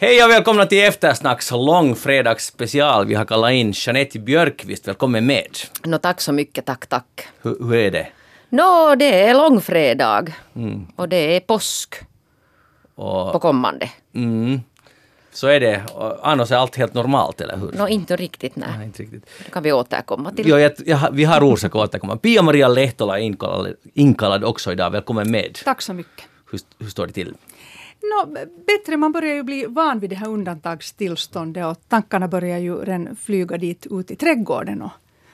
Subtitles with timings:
[0.00, 3.06] Hej och välkomna till Eftersnacks långfredagsspecial.
[3.06, 4.88] Vi har kallat in Jeanette Björkqvist.
[4.88, 5.56] Välkommen med.
[5.84, 7.28] Nå, tack så mycket, tack, tack.
[7.42, 8.06] Hur, hur är det?
[8.48, 10.32] Nå, det är långfredag.
[10.96, 11.94] Och det är påsk
[12.94, 13.90] Och, på kommande.
[14.14, 14.60] mm,
[15.32, 15.82] så är det.
[16.22, 17.72] Annars är allt helt normalt, eller hur?
[17.72, 18.68] Nå, inte riktigt, nej.
[18.76, 19.26] Nej, inte riktigt.
[19.44, 20.48] Det kan vi återkomma till.
[20.48, 22.16] Jo, jag, jag, vi har orsak att återkomma.
[22.16, 24.90] Pia-Maria Lehtola är inkallad, inkallad också idag.
[24.90, 25.58] Välkommen med.
[25.64, 26.24] Tack så mycket.
[26.50, 27.34] Hur, hur står det till?
[28.02, 28.26] Nå,
[28.66, 33.16] bättre, man börjar ju bli van vid det här undantagstillståndet och tankarna börjar ju redan
[33.16, 34.90] flyga dit ut i trädgården och,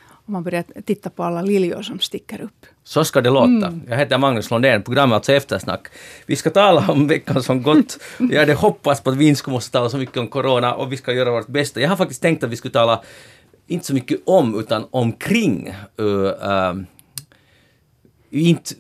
[0.09, 2.67] och man börjar titta på alla liljor som sticker upp.
[2.85, 3.81] Så ska det låta.
[3.89, 5.87] Jag heter Magnus Lundén, programmet alltså Eftersnack.
[6.27, 7.99] Vi ska tala om veckan som gått.
[8.31, 10.93] Jag hade hoppats på att vi inte skulle måste tala så mycket om corona och
[10.93, 11.81] vi ska göra vårt bästa.
[11.81, 13.03] Jag har faktiskt tänkt att vi skulle tala,
[13.67, 15.75] inte så mycket om, utan omkring.
[16.01, 16.75] Uh, uh,
[18.31, 18.75] inte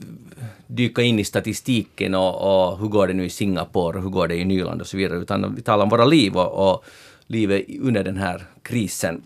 [0.76, 4.28] dyka in i statistiken och, och hur går det nu i Singapore och hur går
[4.28, 6.84] det i Nyland och så vidare, utan vi talar om våra liv och, och
[7.26, 9.22] livet under den här krisen.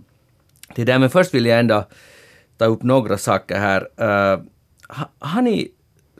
[0.74, 1.84] Det där, men först vill jag ändå
[2.56, 3.80] ta upp några saker här.
[4.00, 4.40] Uh,
[4.88, 5.70] ha, har ni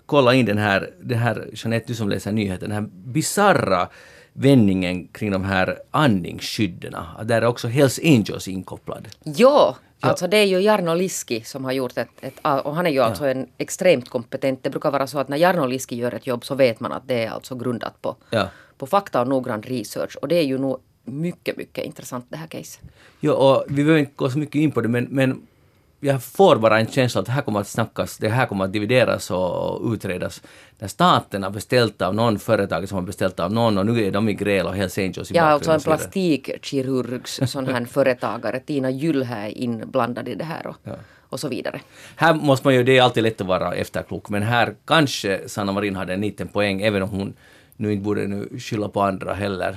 [0.06, 3.88] kollat in den här, den här, Jeanette, du som läser nyheten, den här bizarra
[4.32, 6.94] vändningen kring de här andningsskydden?
[7.24, 9.08] Där är också Hells Angels inkopplad.
[10.00, 13.00] Alltså det är ju Jarno Liski som har gjort ett, ett och han är ju
[13.00, 14.62] alltså en extremt kompetent.
[14.62, 17.08] Det brukar vara så att när Jarno Liski gör ett jobb så vet man att
[17.08, 18.48] det är alltså grundat på, Ja.
[18.78, 20.16] på fakta och noggrann research.
[20.16, 22.80] Och det är ju nog mycket, mycket intressant det här caset.
[23.20, 25.46] Jo, och vi behöver inte gå så mycket in på det, men, men
[26.00, 28.72] jag får bara en känsla att det här kommer att snackas, det här kommer att
[28.72, 30.42] divideras och utredas.
[30.78, 34.10] När staten har beställt av någon, företag som har beställt av någon och nu är
[34.10, 38.90] de i gräl och Hells Angels i Ja, alltså en plastikkirurgs sån här företagare, Tina
[38.90, 40.76] Gyllhä är inblandad i det här och,
[41.28, 41.80] och så vidare.
[42.16, 45.72] Här måste man ju, det är alltid lätt att vara efterklok, men här kanske Sanna
[45.72, 47.34] Marin hade en liten poäng, även om hon
[47.76, 49.76] nu inte borde nu skylla på andra heller,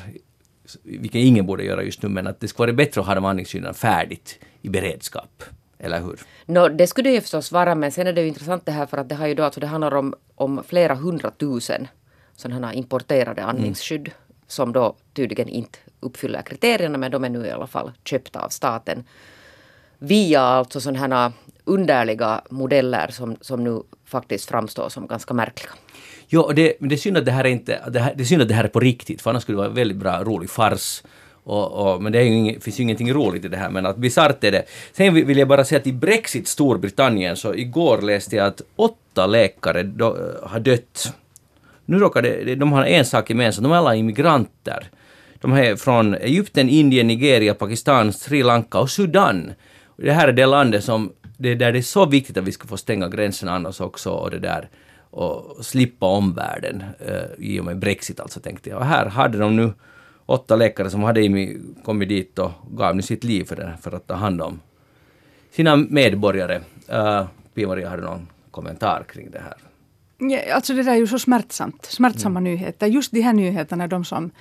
[0.83, 3.25] vilket ingen borde göra just nu, men att det skulle vara bättre att ha de
[3.25, 5.43] andningsskydden färdigt i beredskap.
[5.83, 6.19] Eller hur?
[6.45, 8.85] Nå, det skulle det ju förstås vara, men sen är det ju intressant det här
[8.85, 11.87] för att det har ju då, alltså det handlar om, om flera hundratusen
[12.35, 14.11] sådana här importerade andningsskydd
[14.47, 18.49] som då tydligen inte uppfyller kriterierna, men de är nu i alla fall köpta av
[18.49, 19.03] staten
[19.97, 21.31] via alltså sådana här
[21.63, 25.71] underliga modeller som, som nu faktiskt framstår som ganska märkliga.
[26.27, 28.25] Jo, det, men det är synd att det här är inte, det, här, det är
[28.25, 30.23] synd att det här är på riktigt, för annars skulle det vara en väldigt bra,
[30.23, 31.03] rolig fars.
[31.43, 33.85] Och, och, men det är ju ing, finns ju ingenting roligt i det här, men
[33.85, 34.63] att bisarrt är det.
[34.91, 39.25] Sen vill jag bara säga att i Brexit Storbritannien, så igår läste jag att åtta
[39.27, 41.13] läkare då, eh, har dött.
[41.85, 44.89] Nu råkar det, de har en sak gemensamt, de är alla immigranter.
[45.41, 49.51] De är från Egypten, Indien, Nigeria, Pakistan, Sri Lanka och Sudan.
[49.97, 52.67] Det här är det landet som, det där det är så viktigt att vi ska
[52.67, 54.69] få stänga gränserna annars också och det där
[55.11, 58.79] och slippa omvärlden eh, i och med Brexit alltså tänkte jag.
[58.79, 59.73] Och här hade de nu
[60.31, 64.07] åtta läkare som hade kommit dit och gav nu sitt liv för, det, för att
[64.07, 64.59] ta hand om
[65.51, 66.61] sina medborgare.
[66.93, 69.57] Uh, Pia-Maria hade någon kommentar kring det här.
[70.17, 71.85] Ja, alltså det där är ju så smärtsamt.
[71.85, 72.87] Smärtsamma nyheter.
[72.87, 74.31] Just de här nyheterna är de som,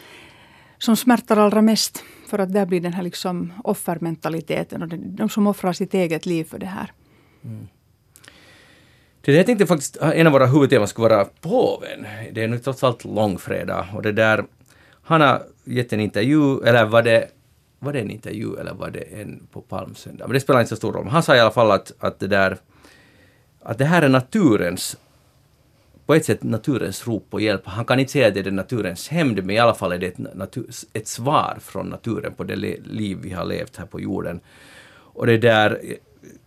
[0.78, 2.04] som smärtar allra mest.
[2.28, 6.44] För att där blir den här liksom offermentaliteten och de, som offrar sitt eget liv
[6.44, 6.92] för det här.
[9.20, 12.06] Det där jag tänkte faktiskt, en av våra huvudteman skulle vara påven.
[12.32, 14.44] Det är nu trots allt långfredag och det där,
[15.02, 17.28] han har gett en intervju, eller var det,
[17.78, 20.26] var det en intervju eller var det en på palmsöndag?
[20.26, 21.08] Men det spelar inte så stor roll.
[21.08, 22.56] Han sa i alla fall att, att det där,
[23.62, 24.96] att det här är naturens
[26.10, 27.62] på ett sätt naturens rop på hjälp.
[27.64, 30.06] Han kan inte säga att det är naturens hämnd, men i alla fall är det
[30.06, 34.40] ett, natur, ett svar från naturen på det liv vi har levt här på jorden.
[34.90, 35.80] Och det där,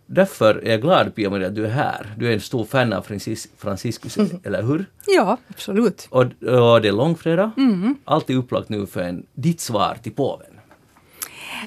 [0.06, 2.14] därför är jag glad Pia-Maria att du är här.
[2.18, 4.86] Du är en stor fan av Francis, Franciscus, eller hur?
[5.06, 6.06] Ja, absolut.
[6.10, 7.50] Och, och det är långfredag.
[8.04, 10.46] Allt är upplagt nu för en, ditt svar till påven.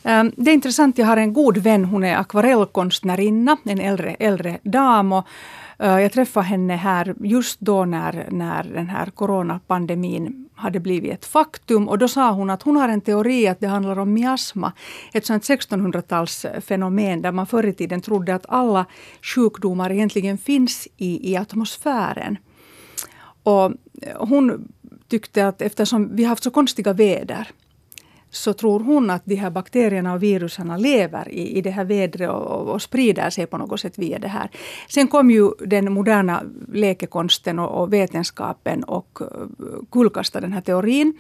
[0.03, 4.57] Um, Det är intressant, jag har en god vän, hon är akvarellkonstnärinna, en äldre, äldre
[4.63, 5.11] dam.
[5.11, 5.25] Och,
[5.79, 11.26] Eh, jag träffade henne här just då när, när den här coronapandemin hade blivit ett
[11.26, 11.90] faktum.
[11.90, 14.72] Och då sa hon att hon har en teori att det handlar om miasma.
[15.14, 18.85] Ett sånt 1600-talsfenomen där man förr i tiden trodde att alla
[19.35, 22.38] sjukdomar egentligen finns i, i atmosfären.
[23.44, 23.72] Och
[24.16, 24.68] hon
[25.08, 27.52] tyckte att eftersom vi har haft så konstiga väder
[28.32, 32.29] så tror hon att de här bakterierna och viruserna lever i, i det här vädret
[32.29, 34.50] och, och, och sprider sig på något sätt via det här.
[34.90, 36.44] Sen kom ju den moderna
[36.74, 39.28] läkekonsten och, och vetenskapen och eh,
[39.91, 41.14] kullkastade den här teorin.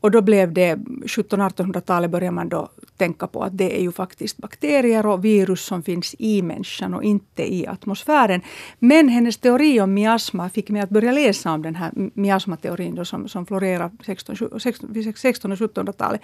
[0.00, 4.36] Och då blev det 1700-1800-talet började man då tänka på att det är ju faktiskt
[4.36, 8.40] bakterier och virus som finns i människan och inte i atmosfären.
[8.78, 13.04] Men hennes teori om miasma fick mig att börja läsa om den här miasmateorin då
[13.04, 16.20] som, som florerar 16, 16, 16 och 1700-talet.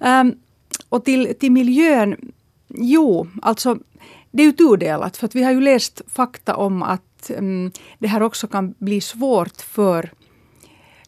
[0.00, 0.34] Um, ehm,
[0.88, 2.32] och till, till miljön,
[2.68, 3.78] jo, alltså
[4.30, 8.08] det är ju tudelat för att vi har ju läst fakta om att um, det
[8.08, 10.10] här också kan bli svårt för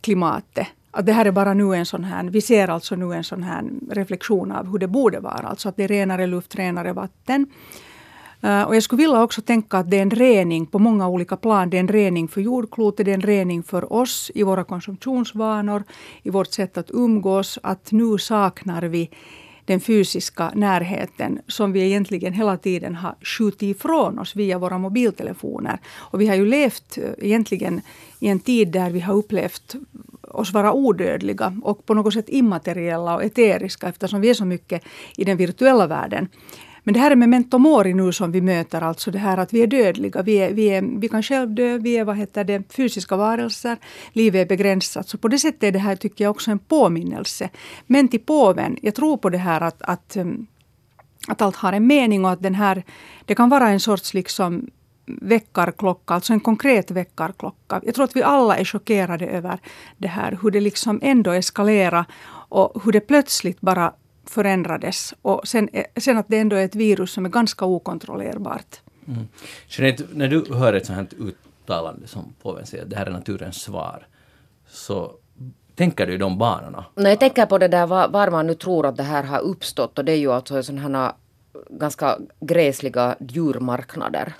[0.00, 0.66] klimatet
[0.96, 3.42] att det här är bara nu en sån här, vi ser alltså nu en sån
[3.42, 5.48] här reflektion av hur det borde vara.
[5.48, 7.46] Alltså att det är renare luft, renare vatten.
[8.40, 11.36] Eh, och jag skulle vilja också tänka att det är en rening på många olika
[11.36, 11.70] plan.
[11.70, 15.84] Det är en rening för jordklotet, det är en rening för oss i våra konsumtionsvanor,
[16.22, 17.58] i vårt sätt att umgås.
[17.62, 19.10] Att nu saknar vi
[19.64, 25.78] den fysiska närheten som vi egentligen hela tiden har skjutit ifrån oss via våra mobiltelefoner.
[25.96, 27.80] Och vi har ju levt eh, egentligen
[28.20, 29.76] i en tid där vi har upplevt
[30.36, 34.82] oss vara odödliga och på något sätt immateriella och eteriska eftersom vi är så mycket
[35.16, 36.28] i den virtuella världen.
[36.86, 39.62] Men det här är memento mori nu som vi möter, alltså det här att vi
[39.62, 40.22] är dödliga.
[40.22, 43.76] Vi, är, vi, är, vi kan själv dö, vi är vad heter det, fysiska varelser.
[44.12, 45.08] Livet är begränsat.
[45.08, 47.50] Så på det sättet är det här tycker jag också en påminnelse.
[47.86, 50.16] Men till påven, jag tror på det här att, att,
[51.28, 52.82] att allt har en mening och att den här,
[53.24, 54.70] det kan vara en sorts liksom
[55.06, 57.80] väckarklocka, alltså en konkret väckarklocka.
[57.84, 59.58] Jag tror att vi alla är chockerade över
[59.96, 62.04] det här, hur det liksom ändå eskalerar
[62.48, 63.92] och hur det plötsligt bara
[64.24, 65.14] förändrades.
[65.22, 68.80] Och sen, sen att det ändå är ett virus som är ganska okontrollerbart.
[69.08, 69.28] Mm.
[69.68, 73.10] Jeanette, när du hör ett sånt här uttalande som påven säger, att det här är
[73.10, 74.06] naturens svar,
[74.68, 75.12] så
[75.74, 76.84] tänker du i de banorna?
[76.94, 79.40] Nej, jag tänker på det där var, var, man nu tror att det här har
[79.40, 81.14] uppstått och det är ju alltså sådana
[81.70, 84.34] ganska gräsliga djurmarknader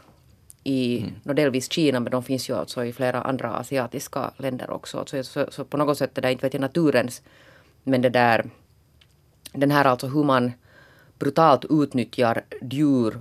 [0.67, 1.37] i mm.
[1.37, 5.05] delvis Kina men de finns ju alltså i flera andra asiatiska länder också.
[5.07, 7.23] Så, så, så på något sätt det där, inte vet jag naturens,
[7.85, 8.51] men det där
[9.53, 10.53] den här alltså hur man
[11.19, 13.21] brutalt utnyttjar djur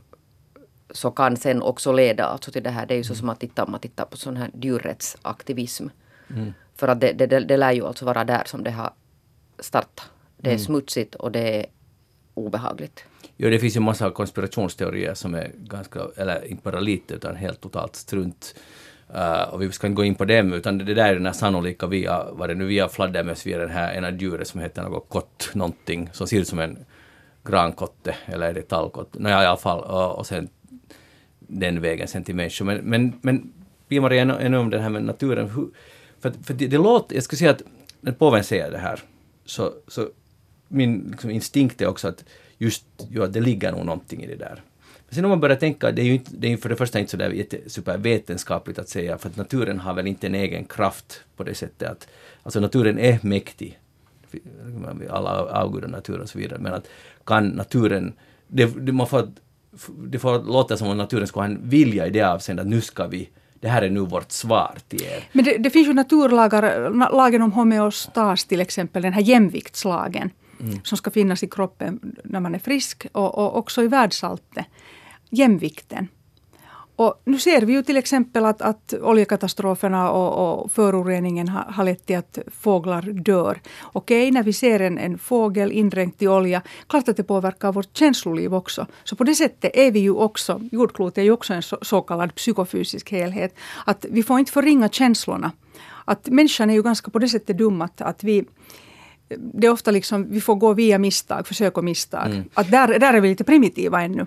[0.90, 2.86] så kan sen också leda alltså till det här.
[2.86, 3.20] Det är ju så mm.
[3.20, 5.88] som att titta, man tittar på sån här djurrättsaktivism.
[6.30, 6.54] Mm.
[6.76, 8.94] För att det, det, det, det lär ju alltså vara där som det har
[9.60, 10.10] startat.
[10.38, 10.66] Det är mm.
[10.66, 11.66] smutsigt och det är
[12.34, 13.04] obehagligt.
[13.38, 17.62] Jo, det finns ju massa konspirationsteorier som är ganska, eller inte bara lite, utan helt
[17.62, 18.56] totalt strunt.
[19.16, 21.34] Uh, och vi ska inte gå in på dem, utan det där är den här
[21.34, 25.10] sannolika via, vad det nu, via fladdermöss, via den här ena djuret som heter något
[25.10, 26.86] kott någonting, som ser ut som en
[27.44, 29.20] grankotte, eller är det tallkotte?
[29.20, 30.50] Nåja, i alla fall, och, och sen
[31.40, 32.66] den vägen sen till människor.
[32.66, 33.54] Men, men, men
[33.88, 35.50] Pia-Maria, ännu, ännu om det här med naturen.
[35.50, 35.68] Hur,
[36.20, 37.62] för för det, det låter, jag skulle säga att
[38.02, 39.00] när påven säger det här,
[39.46, 40.10] så, så
[40.68, 42.24] min liksom, instinkt är också att
[42.58, 44.62] just ja, att det ligger nog någonting i det där.
[45.08, 47.00] Men sen om man börjar tänka, det är ju inte, det är för det första
[47.00, 51.24] inte så där supervetenskapligt att säga, för att naturen har väl inte en egen kraft
[51.36, 52.08] på det sättet att,
[52.44, 53.80] alltså naturen är mäktig,
[55.10, 56.88] alla avgudar naturen och så vidare, men att
[57.26, 58.14] kan naturen,
[58.48, 59.30] det, det, man får,
[59.98, 62.82] det får låta som om naturen skulle ha en vilja i det avseendet att nu
[62.82, 63.30] ska vi
[63.60, 65.24] det här är nu vårt svar till er.
[65.32, 70.30] Men det, det finns ju naturlagar, lagen om homeostas till exempel, den här jämviktslagen
[70.60, 70.80] mm.
[70.84, 74.66] som ska finnas i kroppen när man är frisk och, och också i världsalltet.
[75.30, 76.08] Jämvikten.
[76.96, 81.84] Och nu ser vi ju till exempel att, att oljekatastroferna och, och föroreningen har, har
[81.84, 83.62] lett till att fåglar dör.
[83.84, 87.98] Okej, när vi ser en, en fågel indränkt i olja, klart att det påverkar vårt
[87.98, 88.88] känsloliv också.
[89.04, 92.02] Så på det sättet är vi ju också, jordklotet är ju också en så, så
[92.02, 93.56] kallad psykofysisk helhet.
[93.86, 95.52] Att vi får inte förringa känslorna.
[96.06, 98.46] Att människan är ju ganska på det sättet dum att, att vi
[99.28, 102.26] det är ofta liksom, vi får gå via misstag, försök och misstag.
[102.26, 102.44] Mm.
[102.54, 104.26] Att där, där är vi lite primitiva ännu.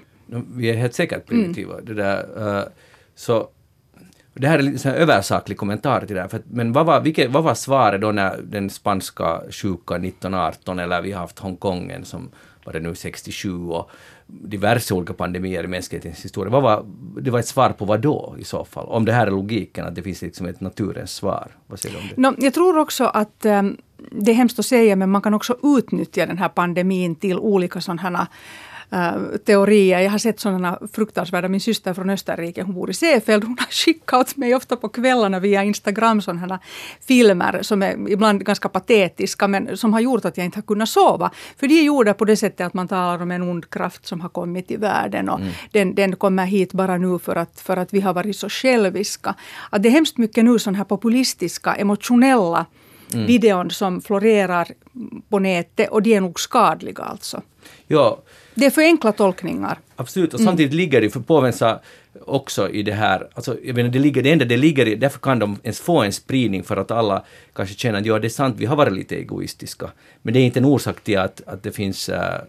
[0.55, 1.73] Vi är helt säkert primitiva.
[1.73, 1.85] Mm.
[1.85, 2.64] Det där, uh,
[3.14, 3.49] så,
[4.35, 6.28] det här är lite en översaklig kommentar till det här.
[6.28, 11.02] För, men vad var, vilket, vad var svaret då när den spanska sjuka 1918 eller
[11.02, 12.31] vi har haft Hongkongen som
[12.64, 13.90] var det nu 67 och
[14.28, 16.50] diverse olika pandemier i mänsklighetens historia.
[16.50, 16.85] Vad var,
[17.20, 18.87] det var ett svar på vad då i så fall?
[18.87, 21.56] Om det här är logiken, att det finns liksom ett naturens svar.
[21.66, 22.23] Vad säger du om det?
[22.23, 23.76] No, jag tror också att um,
[24.11, 27.80] det är hemskt att säga, men man kan också utnyttja den här pandemin till olika
[27.80, 28.26] sådana här
[29.45, 30.00] teorier.
[30.00, 31.49] Jag har sett sådana fruktansvärda.
[31.49, 34.88] Min syster från Österrike, hon bor i Seefeld, hon har skickat åt mig ofta på
[34.88, 36.59] kvällarna via Instagram sådana
[37.07, 40.88] filmer som är ibland ganska patetiska men som har gjort att jag inte har kunnat
[40.88, 41.30] sova.
[41.57, 44.21] För de är gjorda på det sättet att man talar om en ond kraft som
[44.21, 45.52] har kommit till världen och mm.
[45.73, 49.35] den, den kommer hit bara nu för att, för att vi har varit så själviska.
[49.71, 52.66] Att det är hemskt mycket nu sådana här populistiska, emotionella
[53.12, 54.68] videon som florerar
[55.28, 57.42] på nätet och de är nog skadliga alltså.
[57.87, 58.18] Ja,
[58.59, 59.79] Det är för enkla tolkningar.
[59.97, 61.81] Absolut, och samtidigt ligger det, för påven sa
[62.25, 65.19] också i det här, alltså jag menar det ligger, det enda det ligger i, därför
[65.19, 68.29] kan de ens få en spridning för att alla kanske känner att ja det är
[68.29, 69.91] sant, vi har varit lite egoistiska.
[70.23, 72.41] Men det är inte en orsak till att, att det finns äh,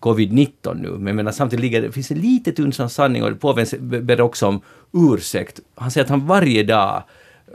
[0.00, 0.90] covid-19 nu.
[0.90, 4.60] Men menar, samtidigt ligger det, finns en litet uns sanning och påven ber också om
[4.92, 5.60] ursäkt.
[5.74, 7.02] Han säger att han varje dag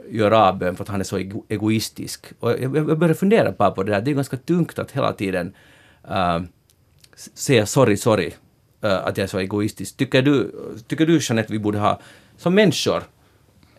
[0.09, 2.25] gör avbön för att han är så ego egoistisk.
[2.39, 5.53] Och jag, jag börjar fundera på det där, det är ganska tungt att hela tiden
[6.09, 6.39] äh,
[7.15, 8.31] säga sorry, sorry
[8.83, 9.97] uh, att jag är så egoistisk.
[9.97, 10.51] Tycker du,
[10.87, 11.99] tycker du Jeanette, vi borde ha
[12.37, 13.03] som människor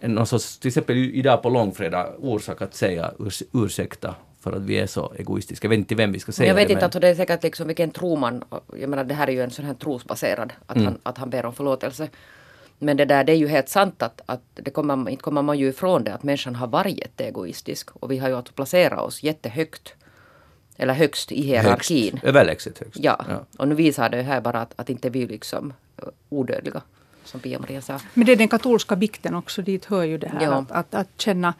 [0.00, 4.78] någon sorts, till exempel idag på långfredag, orsak att säga urs, ursäkta för att vi
[4.78, 5.66] är så egoistiska.
[5.66, 6.72] Jag vet inte till vem vi ska säga jag vet det.
[6.72, 8.44] inte, alltså det är säkert liksom vilken tro man...
[8.80, 10.86] Jag menar det här är ju en sån här trosbaserad, att, mm.
[10.86, 12.08] han, att han ber om förlåtelse.
[12.78, 15.58] Men det där, det är ju helt sant att, att det kommer, inte kommer man
[15.58, 17.90] ju ifrån det att människan har varit jätteegoistisk.
[17.90, 19.94] Och vi har ju att placera oss jättehögt
[20.76, 22.12] eller högst i hierarkin.
[22.12, 23.00] Högst, överlägset högst.
[23.02, 23.24] Ja.
[23.28, 23.44] ja.
[23.56, 25.72] och nu visar det här bara att, att inte vi liksom
[26.28, 26.82] odödliga,
[27.24, 28.00] som Pia-Maria sa.
[28.14, 30.54] Men det är den katolska bikten också, dit hör ju det här ja.
[30.54, 31.54] att, att, att känna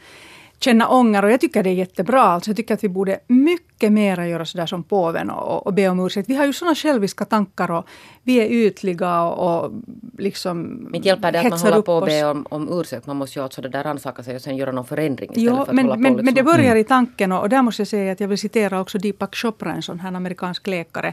[0.64, 2.23] känna ånger och jag tycker det är jättebra.
[2.23, 5.88] Alltså jag tycker att vi borde mycket mer göra sådär som påven och, och be
[5.88, 6.28] om ursäkt.
[6.28, 7.85] Vi har ju sådana själviska tankar och
[8.23, 9.73] vi är ytliga och, och
[10.18, 13.06] liksom Inte hjälper det att man håller på och be om, om ursäkt.
[13.06, 15.56] Man måste ju alltså det där rannsaka sig och sen göra någon förändring istället jo,
[15.56, 16.25] för att men, hålla men, på liksom.
[16.25, 16.78] men det börjar mm.
[16.78, 19.73] i tanken och, och där måste jag säga att jag vill citera också Deepak Chopra,
[19.73, 21.12] en sån här amerikansk läkare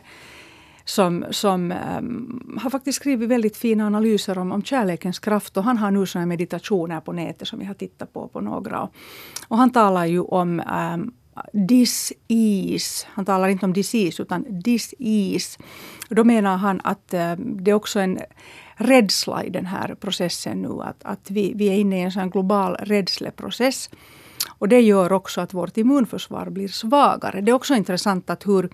[0.85, 5.57] som, som um, har faktiskt skrivit väldigt fina analyser om, om kärlekens kraft.
[5.57, 8.89] Och han har nu såna meditationer på nätet som vi har tittat på, på några.
[9.47, 11.13] Och han talar ju om ehm, um,
[11.53, 13.07] dis-is.
[13.09, 15.57] Han talar inte om disease utan dis-is.
[16.09, 18.19] Då menar han att um, det är också en
[18.75, 20.81] rädsla i den här processen nu.
[20.81, 23.89] Att, att vi, vi är inne i en sån global rädsleprocess.
[24.57, 27.41] Och det gör också att vårt immunförsvar blir svagare.
[27.41, 28.69] Det är också intressant att hur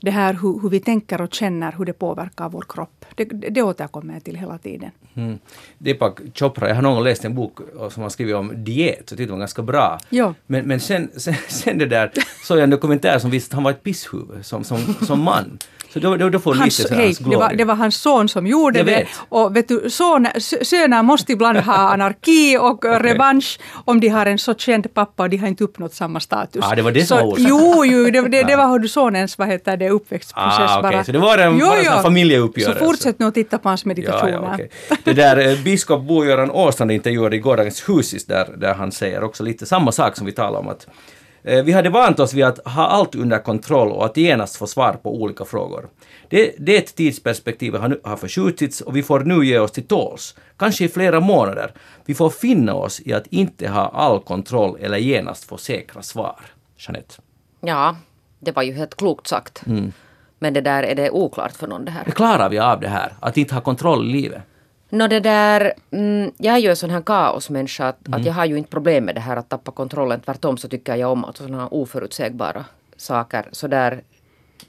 [0.00, 3.04] det här hur, hur, vi tänker och känner, hur det påverkar vår kropp.
[3.14, 4.90] Det, det återkommer jag till hela tiden.
[5.14, 5.38] Mm.
[5.78, 7.58] Deepak Chopra, jag har någon gång läst en bok
[7.90, 9.98] som har skrivit om diet, så det var ganska bra.
[10.08, 10.34] Ja.
[10.46, 12.12] Men, men sen, sen, sen det där
[12.44, 15.58] såg jag en dokumentär som visade att han var ett pisshuvud som, som, som man.
[15.92, 18.46] Så då, då, då får hans, lite hej, det, var, det var hans son som
[18.46, 19.06] gjorde det.
[19.28, 20.26] Och vet du, son,
[20.62, 22.98] söner måste ibland ha anarki och okay.
[22.98, 26.64] revansch om de har en så känd pappa och de har inte uppnått samma status.
[26.64, 29.48] Ah, det var det som var Jo, jo det, det, det var hur sonens vad
[29.48, 30.92] heter det, uppväxtprocess ah, okay.
[30.92, 31.04] bara.
[31.04, 32.78] Så det var en, jo, bara en familjeuppgörelse?
[32.78, 34.32] Så fortsätt nu att titta på hans meditationer.
[34.32, 34.68] Ja, ja, okay.
[35.04, 39.42] Det där eh, biskop Bo-Göran Åstrand intervjuade i gårdagens Husis där, där han säger också
[39.42, 42.66] lite samma sak som vi talar om att Eh, vi hade vant oss vid att
[42.66, 45.88] ha allt under kontroll och att genast få svar på olika frågor.
[46.28, 50.84] Det, det tidsperspektivet har, har förskjutits och vi får nu ge oss till tåls, kanske
[50.84, 51.72] i flera månader.
[52.04, 56.40] Vi får finna oss i att inte ha all kontroll eller genast få säkra svar.
[56.78, 57.14] Jeanette?
[57.60, 57.96] Ja,
[58.40, 59.66] det var ju helt klokt sagt.
[59.66, 59.92] Mm.
[60.38, 62.04] Men det där är det oklart för någon det här.
[62.04, 63.12] Klarar vi av det här?
[63.20, 64.42] Att inte ha kontroll i livet?
[64.90, 68.20] Nå det där, mm, jag är ju en sån här kaosmänniska att, mm.
[68.20, 70.20] att jag har ju inte problem med det här att tappa kontrollen.
[70.20, 72.64] Tvärtom så tycker jag om alltså sådana oförutsägbara
[72.96, 74.02] saker sådär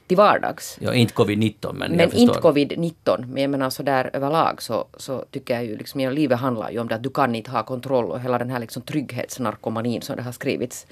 [0.06, 0.78] till vardags.
[0.80, 3.26] Ja, inte covid-19 men Men inte covid-19.
[3.26, 6.78] Men jag menar sådär överlag så, så tycker jag ju liksom, ja, livet handlar ju
[6.78, 10.16] om det att du kan inte ha kontroll och hela den här liksom trygghetsnarkomanin som
[10.16, 10.86] det har skrivits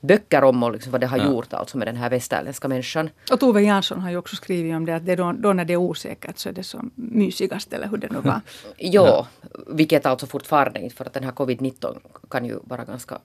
[0.00, 1.24] böcker om och liksom vad det har ja.
[1.24, 3.10] gjort alltså med den här västerländska människan.
[3.32, 5.72] Och Tove Jansson har ju också skrivit om det att det då, då, när det
[5.72, 8.40] är osäkert så är det som mysigast eller hur det nu var.
[8.78, 9.26] jo, ja.
[9.66, 11.96] vilket alltså fortfarande inte för att den här covid-19
[12.30, 13.18] kan ju vara ganska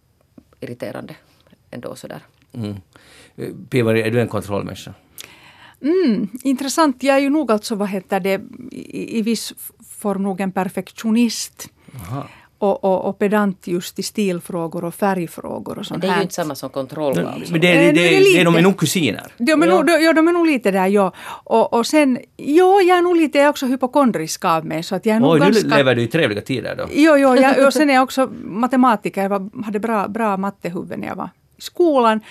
[0.60, 1.16] irriterande
[1.72, 2.20] ändå sådär.
[2.54, 2.76] Mm.
[3.70, 4.94] Pivar, är du en kontrollmänniska?
[5.82, 7.04] Mm, intressant.
[7.04, 9.54] Jag är ju nog alltså, vad heter det, i, i viss
[9.90, 11.70] form nog en perfektionist.
[12.10, 12.28] Aha
[12.64, 16.34] och, och, och pedant just i stilfrågor och färgfrågor och sånt Det är ju inte
[16.34, 17.20] samma som kontroll.
[17.20, 17.52] Alltså.
[17.52, 19.34] Men det, det, det, det, det är de är nog kusiner.
[19.38, 19.82] De är, ja.
[19.82, 21.14] nog, ja, de är nog lite där, ja.
[21.44, 24.84] Och, och sen, ja, jag är nog lite jag är också hypokondrisk av mig.
[24.84, 26.88] Så att jag är Oj, ganska, nu lever du i trevliga tider då.
[26.94, 29.22] Jo, jo, jag, och sen är jag också matematiker.
[29.22, 32.22] Jag var, hade bra, bra mattehuvud när jag var i skolan.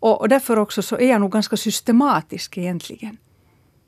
[0.00, 3.16] Och, och därför också så är jag nog ganska systematisk egentligen.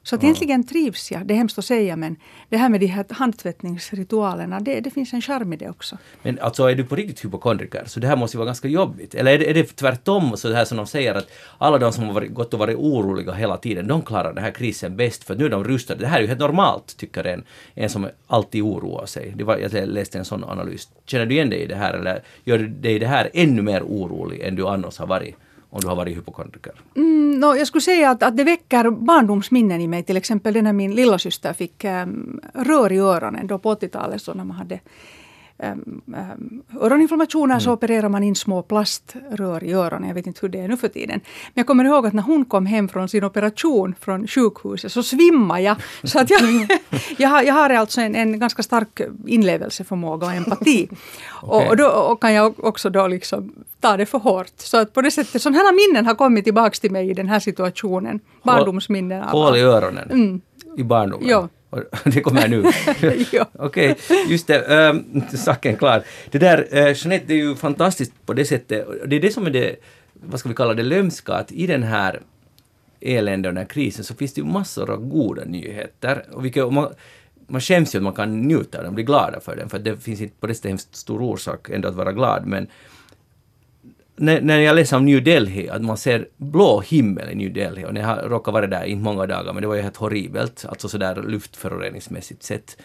[0.04, 1.26] Så att egentligen trivs jag.
[1.26, 2.16] Det är hemskt att säga men
[2.48, 5.98] det här med de här handtvättningsritualerna, det, det finns en charm i det också.
[6.22, 9.14] Men alltså är du på riktigt hypokondriker så det här måste ju vara ganska jobbigt?
[9.14, 11.92] Eller är det, är det tvärtom så det här som de säger att alla de
[11.92, 15.24] som har varit, gått och varit oroliga hela tiden, de klarar den här krisen bäst
[15.24, 16.00] för nu är de rustade.
[16.00, 17.44] Det här är ju helt normalt tycker en,
[17.74, 19.32] en som alltid oroar sig.
[19.36, 20.88] Det var, jag läste en sån analys.
[21.06, 24.40] Känner du igen dig i det här eller gör dig det här ännu mer orolig
[24.40, 25.36] än du annars har varit?
[25.74, 26.72] Om du har varit hypokondriker?
[26.96, 30.02] Mm, no, jag skulle säga att, att det väcker barndomsminnen i mig.
[30.02, 34.44] Till exempel när min lillasyster fick äm, rör i öronen då på 80-talet så när
[34.44, 34.80] man hade
[35.58, 40.08] um, um, öroninflammationer så opererar man in små plaströr i öronen.
[40.08, 41.20] Jag vet inte hur det är nu för tiden.
[41.24, 45.02] Men jag kommer ihåg att när hon kom hem från sin operation från sjukhuset så
[45.02, 45.76] svimmade jag.
[46.02, 46.40] Så att jag,
[47.18, 50.88] jag, har, jag har alltså en, en ganska stark inlevelseförmåga och empati.
[51.46, 54.52] Och, och då och kan jag också då liksom ta det för hårt.
[54.56, 57.28] Så att på det sättet, sådana här minnen har kommit tillbaka till mig i den
[57.28, 58.20] här situationen.
[58.42, 59.22] Barndomsminnen.
[59.22, 60.40] av- Hål i öronen Mm.
[60.76, 61.28] i barndomen.
[61.28, 61.48] Ja.
[62.04, 62.64] Det kommer nu.
[63.52, 63.96] Okej,
[64.28, 64.90] just det.
[64.90, 66.02] Um, saken klar.
[66.30, 68.86] Det där, uh, Jeanette, det är ju fantastiskt på det sättet.
[69.06, 69.76] Det är det som är det,
[70.12, 72.20] vad ska vi kalla det, lömska, att i den här
[73.00, 76.24] elände och den här krisen så finns det ju massor av goda nyheter.
[76.32, 76.94] Och vilket, och man,
[77.46, 79.96] man skäms ju att man kan njuta av den, bli glada för den, för det
[79.96, 82.68] finns inte på det sättet hemskt stor orsak ändå att vara glad, men
[84.16, 87.84] när, när jag läser om New Delhi, att man ser blå himmel i New Delhi,
[87.84, 90.64] och när jag råkar vara där, inte många dagar, men det var ju helt horribelt,
[90.68, 92.76] alltså sådär luftföroreningsmässigt sett.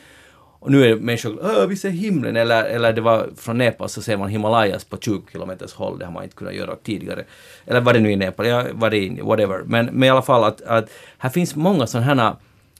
[0.62, 4.01] Och nu är människor Åh, vi ser himlen, eller, eller det var från Nepal så
[4.01, 7.24] ser man Himalayas på 20 kilometers håll, det har man inte kunnat göra tidigare.
[7.65, 9.63] Eller var det nu i Nepal, ja, var det i, whatever.
[9.65, 12.36] Men, men i alla fall att, att här finns många sådana här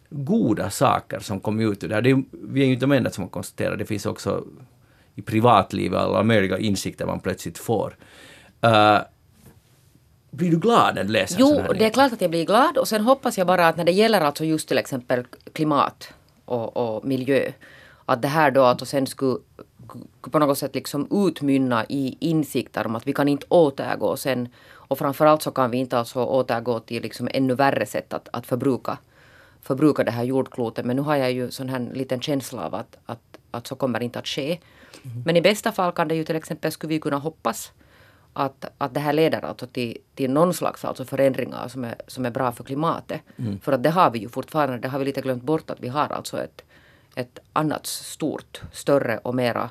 [0.10, 2.02] goda saker som kommer ut ur det här.
[2.02, 4.44] Det är, vi är ju inte de enda som har konstaterat, det finns också
[5.16, 7.96] i privatlivet alla möjliga insikter man plötsligt får.
[8.66, 9.02] Uh,
[10.32, 12.46] blir du glad när du läser Jo, sån här det är klart att jag blir
[12.46, 15.24] glad och sen hoppas jag bara att när det gäller alltså just till exempel
[15.54, 16.14] klimat
[16.46, 17.52] och, och miljö,
[18.06, 19.40] att det här då att och sen skulle
[20.22, 24.50] på något sätt liksom utmynna i insikter om att vi kan inte återgå sen
[24.90, 28.48] och framförallt så kan vi inte alltså återgå till liksom ännu värre sätt att, att
[28.48, 28.98] förbruka,
[29.62, 30.86] förbruka det här jordklotet.
[30.86, 34.04] Men nu har jag ju sån här liten känsla av att, att, att så kommer
[34.04, 34.60] inte att ske.
[35.26, 37.72] Men i bästa fall kan det ju till exempel, skulle vi kunna hoppas
[38.34, 42.26] att, att det här leder alltså till, till någon slags alltså förändringar som är, som
[42.26, 43.22] är bra för klimatet.
[43.62, 45.88] För att det har vi ju fortfarande, det har vi lite glömt bort att vi
[45.88, 46.62] har alltså ett,
[47.16, 49.70] ett annat stort, större och mera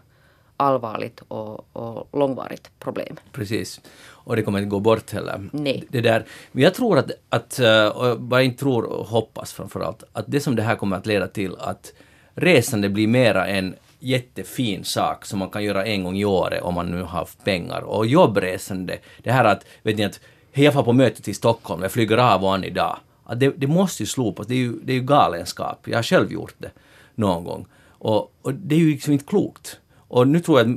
[0.57, 3.17] allvarligt och, och långvarigt problem.
[3.33, 3.81] Precis.
[4.07, 5.49] Och det kommer inte gå bort heller.
[5.53, 5.85] Nej.
[5.89, 6.27] Det där.
[6.53, 10.41] Men jag tror att, att eh, och bara inte tror och hoppas framförallt, att det
[10.41, 11.93] som det här kommer att leda till att
[12.35, 16.75] resande blir mera en jättefin sak som man kan göra en gång i året om
[16.75, 17.81] man nu har pengar.
[17.81, 20.21] Och jobbresande, det här att, vet ni att,
[20.53, 22.97] hej jag får på möte till Stockholm, jag flyger av och an idag.
[23.25, 25.89] Att det, det måste ju slopas, det är ju, det är ju galenskap.
[25.89, 26.71] Jag har själv gjort det
[27.15, 27.67] någon gång.
[27.89, 29.81] Och, och det är ju liksom inte klokt.
[30.09, 30.77] Och nu tror jag att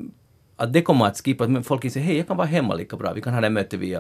[0.56, 3.14] att det kommer att skippa, men folk säger hej, jag kan vara hemma lika bra,
[3.14, 4.00] vi kan ha det möte via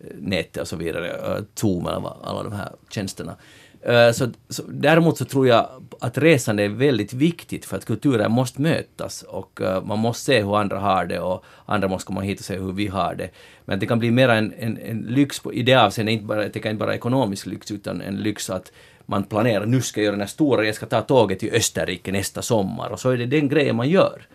[0.00, 3.36] eh, nätet och så vidare, eh, Zoom eller vad- alla de här tjänsterna.
[3.82, 5.68] Eh, så, så, däremot så tror jag
[6.00, 10.42] att resande är väldigt viktigt för att kulturer måste mötas och eh, man måste se
[10.42, 13.30] hur andra har det och andra måste komma hit och se hur vi har det.
[13.64, 16.48] Men det kan bli mer en, en, en lyx på, i det avseendet, inte bara,
[16.48, 18.72] det kan inte bara ekonomisk lyx utan en lyx att
[19.06, 22.12] man planerar, nu ska jag göra den här stora, jag ska ta tåget till Österrike
[22.12, 24.26] nästa sommar och så är det den grejen man gör.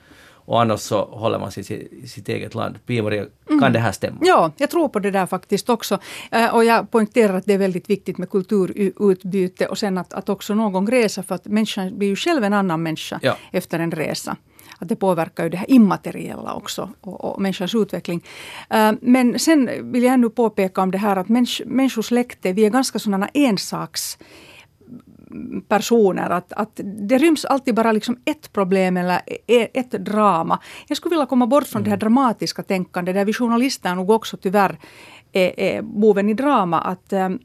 [0.46, 2.76] Och annars så håller man sig i sitt eget land.
[2.86, 3.26] Pia-Maria,
[3.60, 4.18] kan det här stämma?
[4.22, 6.00] Ja, jag tror på det där faktiskt också.
[6.32, 10.30] Eh, Och jag poängterar att det är väldigt viktigt med kulturutbyte och sen att, att
[10.30, 13.38] också någon gång resa för att människan blir ju själv en annan människa Ja.
[13.52, 14.38] efter en resa.
[14.80, 18.24] Att det påverkar ju det här immateriella också och, och människans utveckling.
[18.70, 22.70] Eh, Men sen vill jag ännu påpeka om det här att människ, människosläkte, vi är
[22.70, 24.18] ganska sådana ensaks
[25.68, 26.30] personer.
[26.30, 30.60] Att, att det ryms alltid bara liksom ett problem eller e- ett drama.
[30.88, 34.38] Jag skulle vilja komma bort från det här dramatiska tänkandet där vi journalister nog också
[34.38, 34.78] tyvärr
[35.34, 36.80] är, är boven i drama.
[36.82, 37.40] Att, ähm,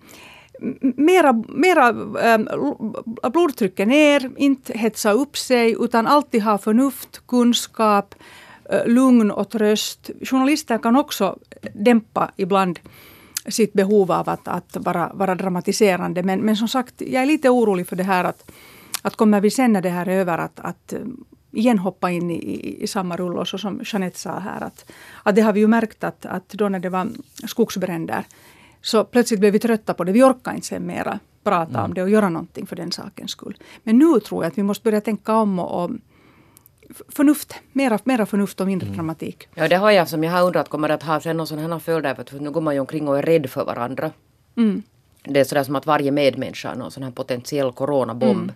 [0.62, 1.88] m- Mera, mera
[2.22, 8.14] ähm, l- blodtrycket ner, inte hetsa upp sig utan alltid ha förnuft, kunskap,
[8.70, 10.10] äh, lugn och tröst.
[10.22, 11.38] Journalister kan också
[11.74, 12.78] dämpa ibland
[13.48, 16.22] sitt behov av att, att vara, vara dramatiserande.
[16.22, 18.50] Men, men som sagt, jag är lite orolig för det här att,
[19.02, 20.98] att kommer vi sen när det här är över att, att eh,
[21.52, 24.60] igen hoppa in i, i, i samma rullor, så som Jeanette sa här.
[24.60, 27.08] Att, att det har vi ju märkt att, att då när det var
[27.46, 28.24] skogsbränder
[28.82, 30.12] så plötsligt blev vi trötta på det.
[30.12, 33.56] Vi orkar inte sen mera prata om det och göra någonting för den sakens skull.
[33.82, 35.90] Men nu tror jag att vi måste börja tänka om och, och
[37.08, 39.48] förnuft, mera, mera förnuft och mindre dramatik.
[39.54, 41.58] Ja, det har jag som jag har undrat, kommer det att ha sen någon sån
[41.58, 42.14] här följder?
[42.14, 44.10] För nu går man ju omkring och är rädd för varandra.
[44.56, 44.82] Mm.
[45.24, 48.52] Det är sådär som att varje medmänniska är någon sån här potentiell coronabomb.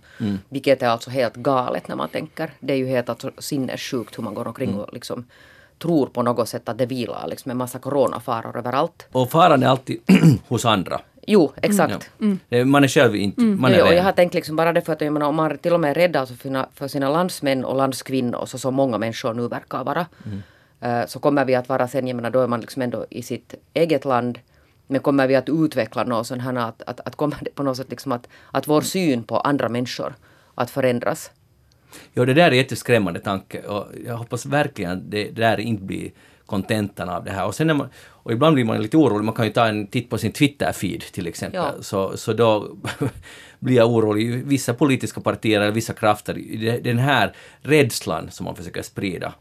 [0.48, 2.50] Vilket är alltså helt galet när man tänker.
[2.60, 5.24] Det är ju helt alltså sinnessjukt hur man går omkring och liksom
[5.78, 9.06] tror på något sätt att det vilar liksom en massa coronafaror överallt.
[9.12, 10.00] Och faran är alltid
[10.48, 11.00] hos andra.
[11.26, 12.10] Jo, exakt.
[12.48, 13.40] Det- Man är själv inte...
[13.42, 15.34] Man är Jo, och jag har tänkt liksom bara det för att jag menar, om
[15.36, 18.58] man till och med är rädd alltså för, sina, för sina landsmän och landskvinnor, så
[18.58, 20.06] som många människor nu verkar vara,
[20.80, 23.22] eh, så kommer vi att vara sen, jag menar då är man liksom ändå i
[23.22, 24.38] sitt eget land,
[24.86, 27.76] men kommer vi att utveckla något sånt här att, att, att kommer det på något
[27.76, 30.14] sätt liksom att, att vår syn på andra människor
[30.54, 31.30] att förändras.
[32.14, 35.82] Jo, det där är en jätteskrämmande tanke och jag hoppas verkligen det, det där inte
[35.82, 36.10] blir
[36.46, 37.46] kontentan av det här.
[37.46, 40.10] Och, sen man, och ibland blir man lite orolig, man kan ju ta en titt
[40.10, 41.72] på sin Twitter-feed till exempel.
[41.76, 41.82] Ja.
[41.82, 42.76] Så, så då
[43.58, 44.46] blir jag orolig.
[44.46, 46.34] Vissa politiska partier eller vissa krafter,
[46.80, 49.34] den här rädslan som man försöker sprida.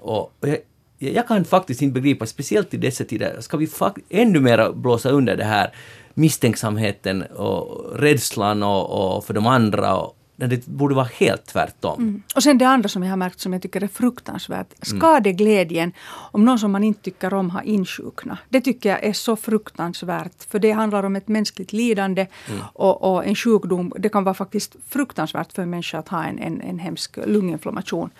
[0.00, 0.58] Och jag,
[0.98, 3.68] jag kan faktiskt inte begripa, speciellt i dessa tider, ska vi
[4.08, 5.74] ännu mer blåsa under det här
[6.14, 9.96] misstänksamheten och rädslan och, och för de andra.
[9.96, 12.22] Och, när det borde vara helt tvärtom.
[12.36, 14.66] Och sen det andra som jag har märkt som jag tycker är fruktansvärt.
[14.82, 15.92] Skadeglädjen
[16.32, 18.38] om någon som man inte tycker om har insjuknat.
[18.48, 20.44] Det tycker jag är så fruktansvärt.
[20.48, 22.26] För det handlar om ett mänskligt lidande
[22.72, 23.92] och, och en sjukdom.
[23.98, 28.10] Det kan vara faktiskt fruktansvärt för en människa att ha en, en, en hemsk lunginflammation.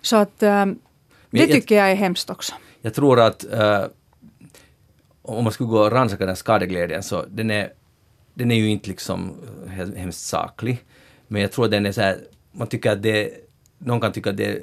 [0.00, 0.78] Så att um,
[1.30, 2.54] det jag- tycker jag är hemskt också.
[2.80, 3.84] Jag tror att eh,
[5.22, 7.68] om man skulle gå och rannsaka den skadeglädjen så den är,
[8.34, 9.32] den är ju inte liksom
[9.66, 10.84] he- hemskt saklig.
[11.28, 12.18] Men jag tror att den är så här,
[12.52, 13.30] man tycker att det,
[13.78, 14.62] någon kan tycka att det är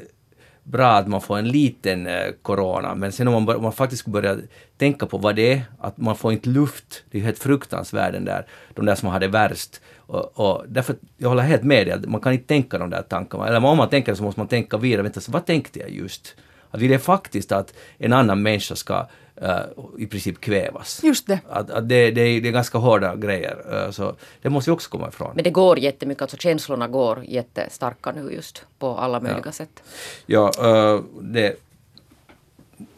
[0.63, 3.73] bra att man får en liten eh, corona, men sen om man, bör, om man
[3.73, 4.37] faktiskt skulle börja
[4.77, 8.13] tänka på vad det är, att man får inte luft, det är ju helt fruktansvärt
[8.13, 9.81] den där, de där som har det värst.
[9.97, 13.47] Och, och därför, jag håller helt med dig, man kan inte tänka de där tankarna,
[13.47, 15.89] eller om man tänker det så måste man tänka vidare, vänta, så vad tänkte jag
[15.89, 16.35] just?
[16.71, 19.59] Att vill jag faktiskt att en annan människa ska eh,
[19.97, 20.99] i princip kvävas?
[21.03, 21.39] Just det.
[21.49, 24.75] Att, att det, det, är, det är ganska hårda grejer, eh, så det måste vi
[24.75, 25.31] också komma ifrån.
[25.35, 29.83] Men det går jättemycket, alltså känslorna går jättestarka nu just på alla möjliga sätt.
[30.25, 31.55] Ja, eh, det...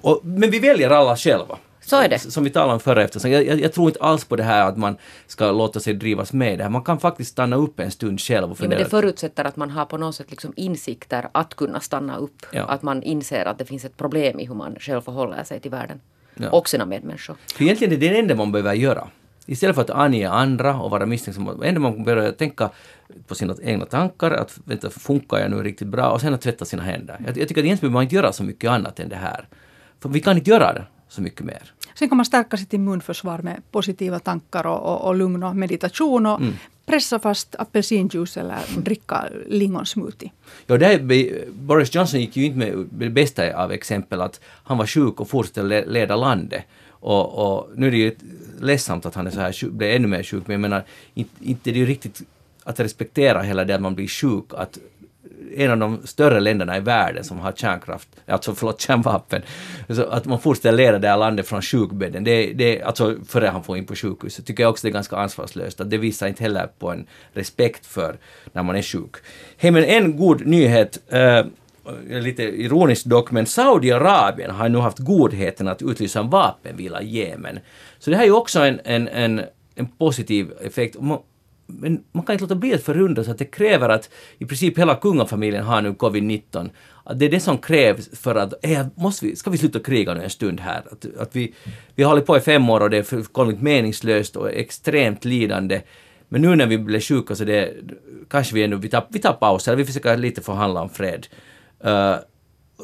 [0.02, 1.58] Och, men vi väljer alla själva.
[1.82, 2.20] Så är det.
[2.20, 3.32] Som vi talade om förra eftersom.
[3.32, 6.34] Jag, jag, jag tror inte alls på det här att man ska låta sig drivas
[6.34, 6.70] med det här.
[6.70, 8.80] Man kan faktiskt stanna upp en stund själv och Ja, men fundera.
[8.80, 12.46] det förutsätter att man har på något sätt liksom insikter att kunna stanna upp.
[12.52, 12.64] Ja.
[12.64, 15.72] Att man inser att det finns ett problem i hur man själv förhåller sig till
[15.72, 16.00] världen.
[16.36, 16.50] Ja.
[16.50, 17.36] Och sina medmänniskor.
[17.56, 19.08] För egentligen är det det enda man behöver göra.
[19.46, 21.58] Istället för att ange andra och vara misstänksam.
[21.60, 22.70] Det enda man behöver tänka
[23.28, 26.12] på sina egna tankar, att vänta, funkar jag nu riktigt bra?
[26.12, 27.18] Och sen att tvätta sina händer.
[27.26, 29.48] Jag, jag tycker att egentligen behöver man inte göra så mycket annat än det här.
[30.00, 31.74] För vi kan inte göra det så mycket mer.
[31.96, 36.26] Sen kan man stärka sitt immunförsvar med positiva tankar och, och, och lugn och meditation
[36.26, 36.42] och
[36.86, 40.32] pressa fast apelsinjuice eller dricka lingonsmoothie.
[40.68, 41.00] Ja, det här,
[41.52, 45.30] Boris Johnson gick ju inte med det bästa av exempel att han var sjuk och
[45.30, 46.64] fortsatte leda landet.
[46.90, 48.16] Och, och nu är det ju
[48.62, 51.32] ledsamt att han är så här sjuk, blev ännu mer sjuk, men jag menar, inte,
[51.42, 52.22] inte är det ju riktigt
[52.64, 54.78] att respektera hela det att man blir sjuk, att
[55.56, 59.42] en av de större länderna i världen som har kärnkraft, alltså förlåt kärnvapen,
[59.90, 63.64] så att man fortsätter leda det här landet från sjukbädden, det, det, alltså före han
[63.64, 66.44] får in på sjukhuset, tycker jag också det är ganska ansvarslöst, att det visar inte
[66.44, 68.18] heller på en respekt för
[68.54, 69.16] när man är sjuk.
[69.58, 71.46] Hej, men en god nyhet, eh,
[72.10, 77.60] lite ironiskt dock, men Saudiarabien har nu haft godheten att utlysa en vapenvila i Jemen.
[78.00, 79.42] Så det här är ju också en, en, en,
[79.76, 80.96] en positiv effekt.
[81.68, 84.96] Men man kan inte låta bli att förundras att det kräver att i princip hela
[84.96, 86.70] kungafamiljen har nu covid-19.
[87.04, 90.14] Att det är det som krävs för att, eh, måste vi, ska vi sluta kriga
[90.14, 90.84] nu en stund här?
[90.92, 91.54] Att, att vi,
[91.96, 95.82] vi har hållit på i fem år och det är fullkomligt meningslöst och extremt lidande.
[96.30, 97.74] Men nu när vi blir sjuka så det,
[98.30, 101.28] kanske vi ändå, vi tar, vi tar paus, eller vi försöker lite förhandla om fred.
[101.86, 102.16] Uh,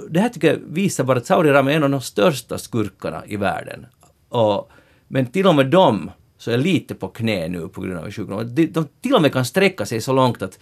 [0.09, 3.37] det här tycker jag visar bara att Saudiarabien är en av de största skurkarna i
[3.37, 3.85] världen.
[4.29, 4.71] Och,
[5.07, 6.11] men till och med de
[6.41, 8.55] så är lite på knä nu på grund av sjukdomen.
[8.55, 10.59] De, de till och med kan sträcka sig så långt att,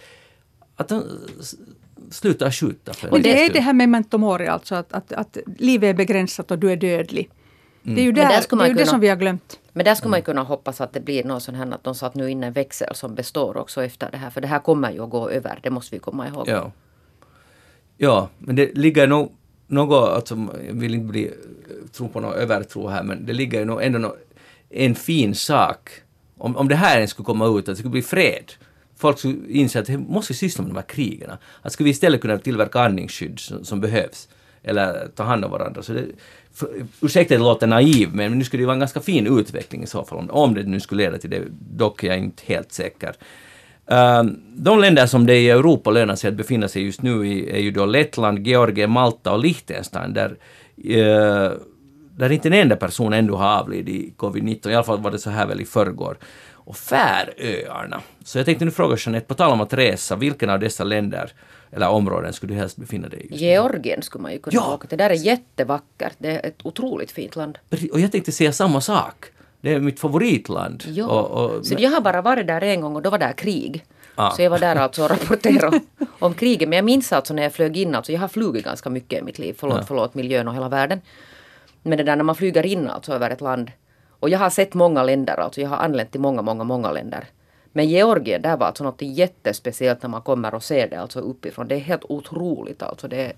[0.76, 1.02] att de
[2.10, 2.92] slutar skjuta.
[2.92, 5.94] För Och en det är det här memento mori, alltså att, att, att livet är
[5.94, 7.30] begränsat och du är dödlig.
[7.82, 9.16] Det är ju, Men där där, det, är man ju det kunna- som vi har
[9.16, 9.58] glömt.
[9.72, 11.94] Men där skulle man ju kunna hoppas att det blir någon sån här att de
[11.94, 14.30] satt nu in en växel som består också efter det här.
[14.30, 16.48] För det här kommer ju att gå över, det måste vi komma ihåg.
[16.48, 16.72] Ja.
[17.96, 19.32] Ja, men det ligger nog
[19.66, 20.34] något, alltså,
[20.66, 21.30] jag vill inte bli,
[21.92, 24.16] tro på någon övertro här, men det ligger ju nog ändå nå-
[24.70, 25.90] en fin sak.
[26.38, 28.52] Om, om det här ens skulle komma ut, att det skulle bli fred.
[28.96, 31.30] Folk skulle inse att det måste vi syssla med de här krigen.
[31.62, 34.28] Att skulle vi istället kunna tillverka andningsskydd som, som behövs,
[34.62, 35.82] eller ta hand om varandra.
[35.82, 36.04] Så det,
[36.54, 36.68] för,
[37.00, 39.86] ursäkta att det låter naiv, men nu skulle det vara en ganska fin utveckling i
[39.86, 41.42] så fall, om, om det nu skulle leda till det.
[41.76, 43.14] Dock är jag inte helt säker.
[43.86, 47.50] Um, de länder som det i Europa lönar sig att befinna sig just nu i
[47.50, 50.36] är ju då Lettland, Georgien, Malta och Liechtenstein där,
[50.84, 51.52] eh,
[52.16, 54.70] där inte en enda person ännu har avlidit i covid-19.
[54.70, 56.18] I alla fall var det så här väl i förrgår.
[56.54, 58.00] Och Färöarna.
[58.24, 61.32] Så jag tänkte nu fråga Jeanette, på tal om att resa, vilken av dessa länder
[61.72, 63.36] eller områden skulle du helst befinna dig i?
[63.36, 64.74] Georgien skulle man ju kunna Ja.
[64.74, 64.98] åka till.
[64.98, 66.12] Det där är jättevackert.
[66.18, 67.58] Det är ett otroligt fint land.
[67.92, 69.24] Och jag tänkte säga samma sak.
[69.60, 70.84] Det är mitt favoritland.
[70.86, 71.06] Ja.
[71.06, 73.84] Och, och, så jag har bara varit där en gång och då var där krig.
[74.14, 74.30] Ah.
[74.30, 75.80] Så jag var där alltså och rapporterade
[76.18, 76.68] om kriget.
[76.68, 79.22] Men jag minns alltså när jag flög in, alltså jag har flugit ganska mycket i
[79.22, 79.54] mitt liv.
[79.58, 79.84] Förlåt, Ja.
[79.88, 81.00] förlåt miljön och hela världen.
[81.82, 83.70] Men det där när man flyger in alltså över ett land.
[84.10, 87.24] Och jag har sett många länder, alltså jag har anlänt till många, många, många länder.
[87.72, 91.68] Men Georgien, där var alltså något jättespeciellt när man kommer och ser det alltså uppifrån.
[91.68, 93.08] Det är helt otroligt alltså.
[93.08, 93.32] Det är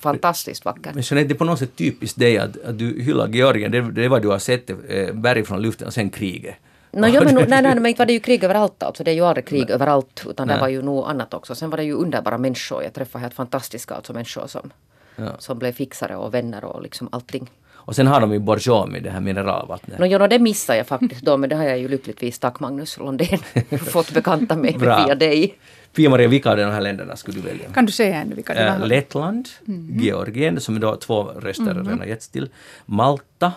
[0.00, 0.94] fantastiskt vackert.
[0.94, 3.70] Men Jeanette, det är på något sätt typiskt dig att, att du hyllar Georgien.
[3.70, 6.54] Det, det vad du har sett, eh, berg från luften och sen kriget.
[6.90, 9.04] No, ja, men, nej, nej, men inte var det ju krig överallt alltså.
[9.04, 9.74] Det är ju aldrig krig nej.
[9.74, 10.26] överallt.
[10.30, 10.56] Utan nej.
[10.56, 11.54] det var ju nog annat också.
[11.54, 12.82] Sen var det ju underbara människor.
[12.82, 14.72] Jag träffade helt fantastiska alltså människor som,
[15.16, 15.30] ja.
[15.38, 17.50] som blev fixare och vänner och liksom allting.
[17.84, 19.98] Och sen har de ju Borjomi, det här mineralvattnet.
[19.98, 22.60] No, ja, no, det missade jag faktiskt då, men det har jag ju lyckligtvis, tack
[22.60, 23.38] Magnus Lundén,
[23.90, 25.58] fått bekanta mig med via dig.
[25.94, 27.68] Pia-Maria, vilka av de här länderna skulle du välja?
[27.72, 28.86] Kan du säga ännu vilka det var?
[28.86, 29.98] Lettland, mm.
[30.00, 31.88] Georgien, som då två röster mm.
[31.88, 32.48] redan getts till,
[32.84, 33.52] Malta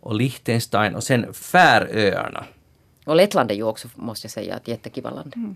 [0.00, 2.44] och Liechtenstein och sen Färöarna.
[3.04, 5.32] Och Lettland är ju också, måste jag säga, ett jättekiva land.
[5.36, 5.54] Mm.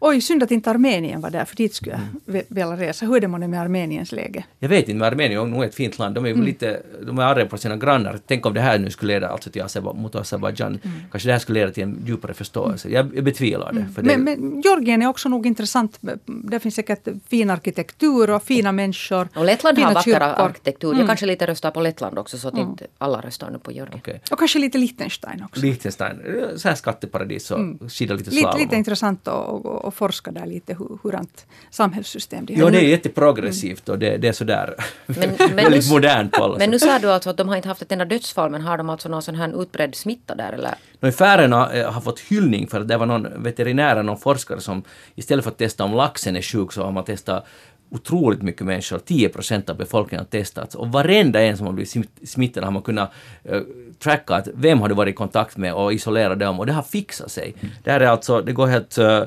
[0.00, 2.00] Oj, synd att inte Armenien var där, för dit skulle jag
[2.34, 2.44] mm.
[2.48, 3.06] vilja resa.
[3.06, 4.44] Hur är det med Armeniens läge?
[4.58, 6.14] Jag vet inte, men Armenien är nog ett fint land.
[6.14, 6.44] De är mm.
[6.44, 8.18] lite, de är arga på sina grannar.
[8.26, 10.80] Tänk om det här nu skulle leda alltså till Azerba, mot Azerbajdzjan.
[10.82, 10.98] Mm.
[11.10, 12.88] Kanske det här skulle leda till en djupare förståelse.
[12.88, 13.86] Jag, jag betvivlar det.
[13.94, 15.98] För men, men Georgien är också nog intressant.
[16.24, 19.28] Det finns säkert fin arkitektur och fina människor.
[19.34, 20.88] Och Lettland har vacker arkitektur.
[20.88, 21.06] Jag mm.
[21.06, 23.98] kanske lite röstar på Lettland också, så att inte alla röstar nu på Georgien.
[23.98, 24.18] Okay.
[24.30, 25.60] Och kanske lite Liechtenstein också.
[25.60, 26.20] Liechtenstein,
[26.56, 27.88] så här skatteparadis och mm.
[27.88, 28.50] skida lite slalom.
[28.50, 32.60] Lite, lite intressant att, forska där lite hur, hurant samhällssystem de har.
[32.60, 34.74] Jo, det är jätteproggressivt och det, det är sådär
[35.06, 37.56] men, men väldigt nu, modernt på alla Men nu sa du alltså att de har
[37.56, 40.52] inte haft ett enda dödsfall men har de alltså någon sån här utbredd smitta där
[40.52, 40.74] eller?
[41.00, 44.82] No, Färöarna eh, har fått hyllning för att det var någon veterinär, någon forskare som
[45.14, 47.46] istället för att testa om laxen är sjuk så har man testat
[47.90, 52.08] otroligt mycket människor, 10 procent av befolkningen har testats och varenda en som har blivit
[52.24, 53.12] smittad har man kunnat
[53.52, 53.62] uh,
[53.98, 56.82] tracka att vem har du varit i kontakt med och isolera dem och det har
[56.82, 57.54] fixat sig.
[57.60, 57.74] Mm.
[57.84, 59.22] Det här är alltså, det går helt uh,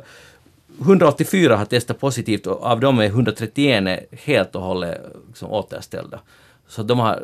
[0.82, 6.20] 184 har testat positivt och av dem är 131 helt och hållet liksom, återställda.
[6.68, 7.24] Så de har,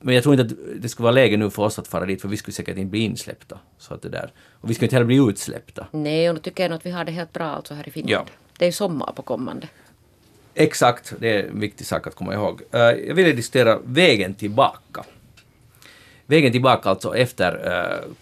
[0.00, 2.20] men jag tror inte att det skulle vara läge nu för oss att fara dit
[2.20, 3.58] för vi skulle säkert inte bli insläppta.
[3.78, 4.32] Så att det där.
[4.60, 5.86] Och vi skulle inte heller bli utsläppta.
[5.90, 7.90] Nej, och då tycker jag nog att vi har det helt bra alltså här i
[7.90, 8.26] Finland.
[8.28, 8.32] Ja.
[8.58, 9.68] Det är sommar på kommande.
[10.58, 12.62] Exakt, det är en viktig sak att komma ihåg.
[12.72, 15.04] Eh, jag ville diskutera vägen tillbaka.
[16.26, 17.52] Vägen tillbaka alltså efter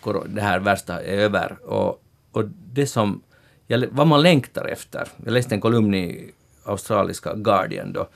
[0.04, 1.56] eh, det här värsta är över.
[1.62, 3.22] Och, och det som,
[3.90, 5.08] vad man längtar efter.
[5.24, 6.30] Jag läste en kolumn i
[6.64, 8.08] australiska Guardian då,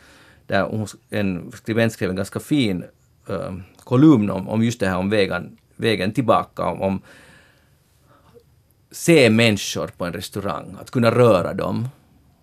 [0.46, 2.84] där en skribent skrev en ganska fin
[3.28, 3.54] eh,
[3.84, 7.02] kolumn om, om just det här om vägen, vägen tillbaka, om, om
[8.90, 11.88] se människor på en restaurang, att kunna röra dem,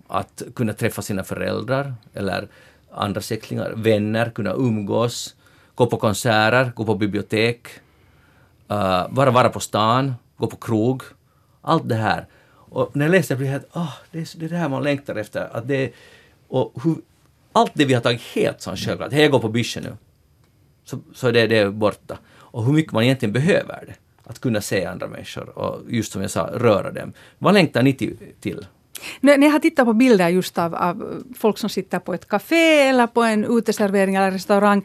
[0.07, 2.47] att kunna träffa sina föräldrar eller
[2.91, 5.35] andra släktingar, vänner, kunna umgås,
[5.75, 7.67] gå på konserter, gå på bibliotek,
[8.69, 11.03] eh, uh, bara vara på stan, gå på krog.
[11.61, 12.27] Allt det här.
[12.75, 15.15] Och när jag läste det blev jag helt, oh, det, är, det här man längtar
[15.15, 15.57] efter.
[15.57, 15.93] Att det,
[16.47, 16.95] och hur,
[17.51, 19.97] allt det vi har tagit helt som självklart, hej jag går på byschen nu,
[20.83, 22.17] så, så det, det är borta.
[22.33, 23.95] Och hur mycket man egentligen behöver det.
[24.23, 27.13] Att kunna se andra människor och just som jag sa, röra dem.
[27.37, 27.93] Vad längtar ni
[28.39, 28.65] till?
[29.21, 32.81] När jag har tittat på bilder just av, av folk som sitter på ett café
[32.81, 34.83] eller på en uteservering eller restaurang.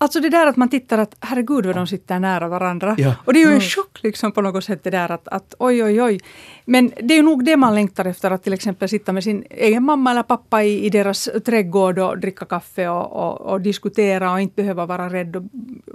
[0.00, 2.94] Alltså det där att man tittar att herregud vad de sitter nära varandra.
[2.98, 3.14] Ja.
[3.24, 3.60] Och det är ju en mm.
[3.60, 6.20] chock liksom på något sätt det där att, att oj oj oj.
[6.64, 9.44] Men det är ju nog det man längtar efter att till exempel sitta med sin
[9.50, 14.32] egen mamma eller pappa i, i deras trädgård och dricka kaffe och, och, och diskutera
[14.32, 15.42] och inte behöva vara rädd och,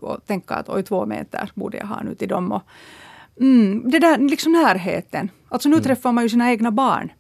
[0.02, 2.52] och, tänka att oj två meter borde jag ha nu till dem.
[2.52, 2.62] Och,
[3.40, 5.30] mm, det där liksom närheten.
[5.50, 5.84] Alltså nu mm.
[5.84, 7.12] träffar man ju sina egna barn.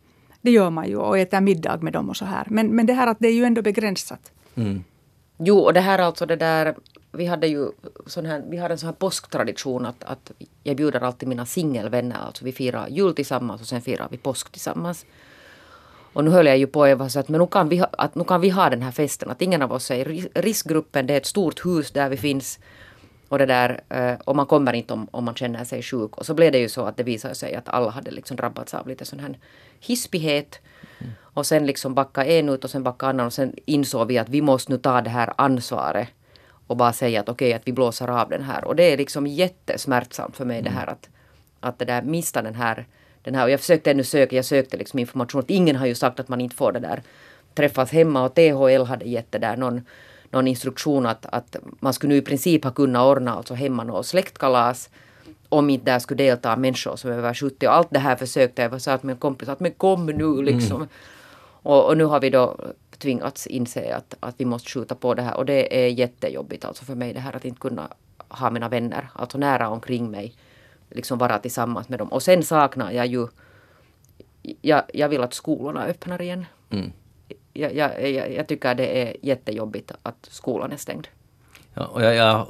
[0.43, 2.47] Det gör man ju och äter middag med dem och så här.
[2.49, 4.31] Men, men det här att det är ju ändå begränsat.
[4.55, 4.83] Mm.
[5.37, 6.75] Jo, och det här alltså det där
[7.11, 7.67] vi hade ju
[8.05, 10.31] sån här, vi har en sån här påsktradition att, att
[10.63, 12.17] jag bjuder alltid mina singelvänner.
[12.25, 15.05] Alltså vi firar jul tillsammans och sen firar vi påsk tillsammans.
[16.13, 18.15] Och nu höll jag ju på Eva så att men nu kan, vi ha, att
[18.15, 19.29] nu kan vi ha den här festen.
[19.29, 21.07] Att ingen av oss är i riskgruppen.
[21.07, 22.59] Det är ett stort hus där vi finns.
[23.33, 26.17] Och, det där, eh, och man kommer inte om, om man känner sig sjuk.
[26.17, 28.73] Och så blev det ju så att det visade sig att alla hade liksom drabbats
[28.73, 29.37] av lite sån här
[29.79, 30.59] hispighet.
[30.99, 31.13] Mm.
[31.19, 34.29] Och sen liksom backa en ut och sen backa annan och sen insåg vi att
[34.29, 36.07] vi måste nu ta det här ansvaret
[36.67, 38.65] och bara säga att okej okay, att vi blåser av den här.
[38.65, 40.73] Och det är liksom jättesmärtsamt för mig mm.
[40.73, 41.09] det här att,
[41.59, 42.85] att det där mista den här,
[43.23, 43.43] den här.
[43.43, 45.41] Och jag försökte ännu söka, jag sökte liksom information.
[45.41, 47.01] Att ingen har ju sagt att man inte får det där
[47.55, 49.81] träffas hemma och THL hade gett det där någon
[50.33, 54.05] någon instruktion att, att man skulle nu i princip ha kunnat ordna alltså hemma något
[54.05, 54.89] släktkalas
[55.49, 58.61] om inte där skulle delta människor som är över 70 och allt det här försökte
[58.61, 58.73] jag.
[58.73, 60.75] Jag sa till min kompis att men kom nu liksom.
[60.75, 60.89] Mm.
[61.65, 62.57] Och, och, nu har vi då
[62.97, 66.85] tvingats inse att, att vi måste skjuta på det här och det är jättejobbigt alltså
[66.85, 67.87] för mig det här att inte kunna
[68.27, 70.33] ha mina vänner, alltså nära omkring mig,
[70.89, 72.07] liksom vara tillsammans med dem.
[72.07, 73.27] Och sen saknar jag ju,
[74.61, 76.45] jag, jag vill att skolorna öppnar igen.
[76.69, 76.91] Mm
[77.53, 81.07] jag, jag, jag, tycker det är jättejobbigt att skolan är stängd.
[81.73, 82.47] Ja, och jag, jag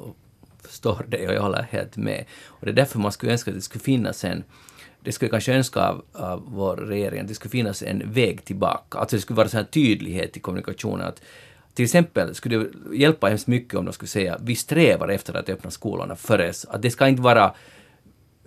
[0.61, 2.25] förstår det och jag håller helt med.
[2.45, 4.43] Och det är därför man skulle önska att det skulle finnas en
[5.03, 8.45] det skulle jag kanske önska av, av vår regering, att det skulle finnas en väg
[8.45, 8.97] tillbaka.
[8.97, 11.07] Alltså det skulle vara så här tydlighet i kommunikationen.
[11.07, 11.21] Att,
[11.73, 15.49] till exempel skulle det hjälpa hemskt mycket om de skulle säga vi strävar efter att
[15.49, 17.53] öppna skolorna före, att det ska inte vara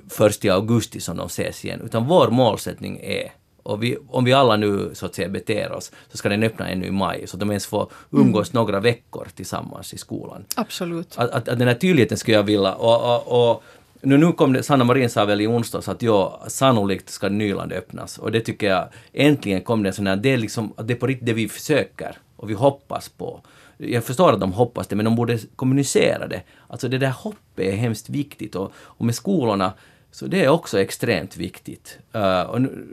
[0.08, 3.32] först i augusti som de ses igen, utan vår målsättning är
[3.66, 6.68] och vi, om vi alla nu så att säga beter oss så ska den öppna
[6.68, 8.62] ännu i maj så att de ens får umgås mm.
[8.62, 10.44] några veckor tillsammans i skolan.
[10.56, 11.14] Absolut.
[11.16, 13.62] Att, att, att den här tydligheten skulle jag vilja och, och, och
[14.00, 17.72] nu, nu kom det, Sanna Marin sa väl i onsdags att ja, sannolikt ska Nyland
[17.72, 20.92] öppnas och det tycker jag äntligen kom det en sån här, det är liksom, det
[20.92, 23.40] är på riktigt det vi försöker och vi hoppas på.
[23.76, 26.42] Jag förstår att de hoppas det, men de borde kommunicera det.
[26.68, 29.72] Alltså det där hoppet är hemskt viktigt och, och med skolorna
[30.10, 31.98] så det är också extremt viktigt.
[32.14, 32.86] Uh, och nu,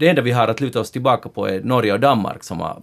[0.00, 2.82] det enda vi har att luta oss tillbaka på är Norge och Danmark som har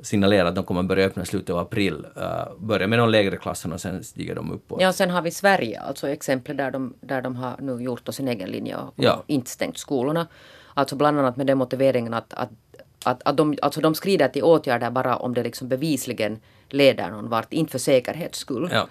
[0.00, 2.06] signalerat att de kommer börja öppna i slutet av april.
[2.16, 4.80] Uh, börja med de lägre klasserna och sen stiger de uppåt.
[4.80, 8.28] Ja, sen har vi Sverige, alltså exempel där de, där de har nu gjort sin
[8.28, 9.22] egen linje och, ja.
[9.26, 10.26] inte stängt skolorna.
[10.74, 12.50] Alltså bland annat med den motiveringen att, att,
[13.04, 17.28] att, att de, alltså de skrider till åtgärder bara om det liksom bevisligen leder någon
[17.28, 18.70] vart, inte för säkerhets skull.
[18.72, 18.86] Ja.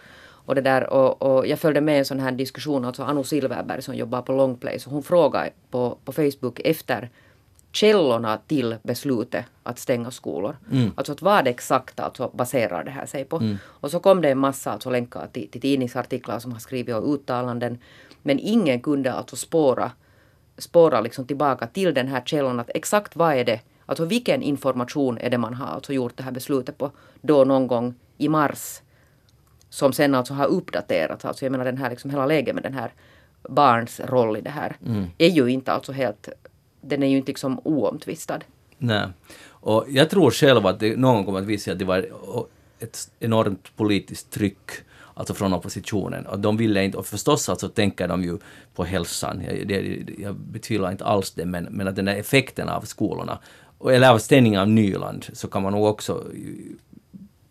[0.45, 3.81] Och, det där, och, och jag följde med en sån här diskussion, alltså Anu Silverberg
[3.81, 7.09] som jobbar på Longplay, så hon frågade på, på Facebook efter
[7.77, 10.57] källorna till beslutet att stänga skolor.
[10.71, 10.91] Mm.
[10.95, 13.37] Alltså att vad exakt alltså baserar det här sig på.
[13.37, 13.57] Mm.
[13.65, 17.13] Och så kom det en massa alltså länkar till, till tidningsartiklar som har skrivit och
[17.13, 17.77] uttalanden.
[18.23, 19.91] Men ingen kunde alltså spåra,
[20.57, 25.17] spåra liksom tillbaka till den här källan att exakt vad är det, alltså vilken information
[25.17, 28.81] är det man har alltså gjort det här beslutet på då någon gång i mars
[29.69, 31.25] som sen alltså har uppdaterats.
[31.25, 32.91] Alltså jag menar den här liksom hela läget med den här
[33.49, 35.05] barns roll i det här mm.
[35.17, 36.29] är ju inte alltså helt,
[36.81, 38.39] den är ju inte liksom oomtvistad.
[38.77, 39.07] Nej.
[39.49, 42.07] Och jag tror själv att det någon kommer att visa att det var
[42.79, 44.71] ett enormt politiskt tryck
[45.13, 46.25] alltså från oppositionen.
[46.25, 48.37] Och de ville inte, och förstås alltså tänker de ju
[48.75, 52.69] på hälsan, jag, det, jag betvivlar inte alls det, men, men att den här effekten
[52.69, 53.39] av skolorna,
[53.89, 56.23] eller av stängningen av Nyland, så kan man nog också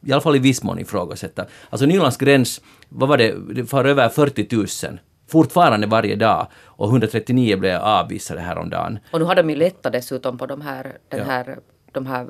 [0.06, 1.46] i alla fall i viss mån ifrågasätta.
[1.70, 4.66] Alltså Nylands gräns, vad var det, det var över 40 000
[5.28, 8.98] fortfarande varje dag och 139 blev avvisade häromdagen.
[9.10, 11.24] Och nu har de ju lättat dessutom på de här, den ja.
[11.24, 11.58] här,
[11.92, 12.26] de här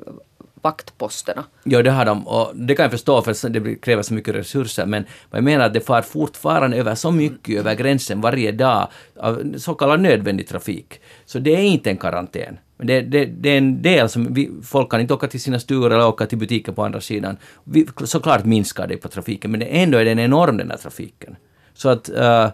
[0.61, 1.43] vaktposterna.
[1.63, 4.85] Ja, det har de och det kan jag förstå för det kräver så mycket resurser
[4.85, 8.87] men jag menar att det far fortfarande över så mycket över gränsen varje dag
[9.19, 11.01] av så kallad nödvändig trafik.
[11.25, 12.57] Så det är inte en karantän.
[12.77, 15.59] Men det, det, det, är en del som vi, folk kan inte åka till sina
[15.59, 17.37] stugor eller åka till butiker på andra sidan.
[17.63, 21.35] Vi, såklart minskar det på trafiken, men ändå är den enorm den här trafiken.
[21.73, 22.47] Så att, uh,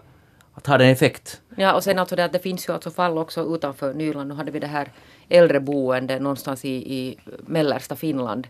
[0.54, 1.40] att ha den effekt.
[1.56, 4.28] Ja, och sen alltså det att det finns ju alltså fall också utanför Nyland.
[4.28, 4.92] Nu hade vi det här
[5.28, 8.48] äldreboende någonstans i, i mellersta Finland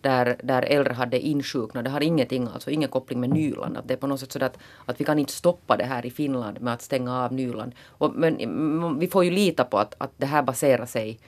[0.00, 1.84] där, där äldre hade insjuknat.
[1.84, 3.76] Det har ingenting, alltså ingen koppling med Nyland.
[3.76, 6.06] Att det är på något sätt så att, att vi kan inte stoppa det här
[6.06, 7.74] i Finland med att stänga av Nyland.
[7.88, 11.18] Och, men vi får ju lita på att, att det här baserar sig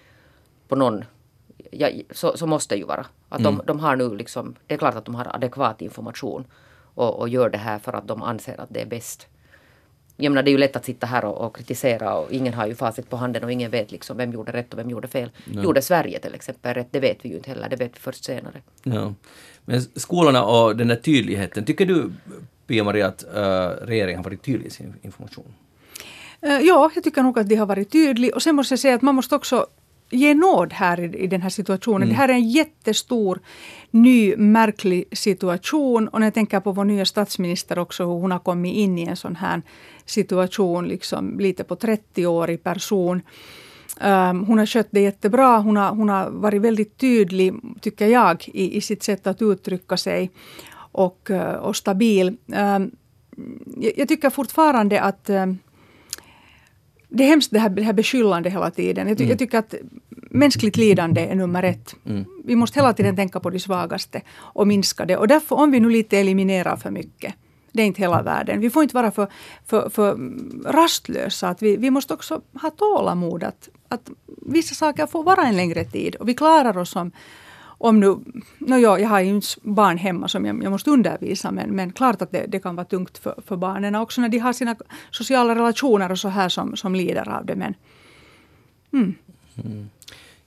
[0.69, 1.05] på någon
[1.71, 3.07] ja, så, så måste det ju vara.
[3.29, 3.57] Att mm.
[3.57, 6.45] de, de har nu liksom, det är klart att de har adekvat information
[6.95, 9.29] och, och gör det här för att de anser att det är bäst
[10.17, 12.67] jag menar, det är ju lätt att sitta här och, och, kritisera och ingen har
[12.67, 15.31] ju facit på handen och ingen vet liksom vem gjorde rätt och vem gjorde fel.
[15.53, 15.63] Ja.
[15.63, 16.89] Gjorde Sverige till exempel rätt?
[16.91, 18.61] Det vet vi ju inte heller, det vet vi först senare.
[18.83, 19.15] Ja.
[19.65, 22.13] Men skolorna och den här tydligheten, tycker du
[22.67, 25.55] Pia-Maria att uh, regeringen har varit tydlig i sin information?
[26.47, 28.95] Uh, ja, jag tycker nog att de har varit tydliga och sen måste jag säga
[28.95, 29.67] att man måste också
[30.11, 32.03] ge nåd här i, i den här situationen.
[32.03, 32.09] Mm.
[32.09, 33.41] Det här är en jättestor,
[33.91, 36.09] ny, märklig situation.
[36.09, 39.03] Och när jag tänker på vår nya statsminister också, hur hon har kommit in i
[39.03, 39.63] en sån här
[40.05, 43.23] situation, liksom lite på 30-årig person.
[44.01, 45.59] Um, hon har skött det jättebra.
[45.59, 49.97] Hon har, hon har varit väldigt tydlig, tycker jag, i, i sitt sätt att uttrycka
[49.97, 50.31] sig.
[50.93, 52.37] Och, uh, och stabil.
[52.47, 52.91] Um,
[53.77, 55.59] jag, jag, tycker fortfarande att um,
[57.15, 59.09] det är hemskt det här, det här beskyllande hela tiden.
[59.09, 59.31] Jag, ty, mm.
[59.31, 59.75] jag, tycker att
[60.31, 61.97] mänskligt lidande är nummer ett.
[62.07, 62.25] Mm.
[62.45, 65.17] Vi måste hela tiden tänka på de svagaste och minska det.
[65.17, 67.35] Och därför om vi nu lite eliminerar för mycket,
[67.73, 68.61] det är inte hela världen.
[68.61, 69.29] Vi får inte vara för,
[69.67, 70.19] för, för
[70.73, 71.49] rastlösa.
[71.49, 73.43] Att vi, vi måste också ha tålamod.
[73.43, 74.11] Att, att
[74.47, 76.15] vissa saker får vara en längre tid.
[76.15, 77.13] Och vi klarar oss om,
[77.79, 78.07] om nu,
[78.59, 81.93] no jo, jag har ju inte barn hemma som jag, jag måste undervisa men, men
[81.93, 84.77] klart att det, det, kan vara tungt för, för barnen också när de har sina
[85.11, 87.57] sociala relationer och så här som, som lider av det.
[87.57, 87.75] Men,
[88.93, 89.15] mm.
[89.65, 89.91] Mm.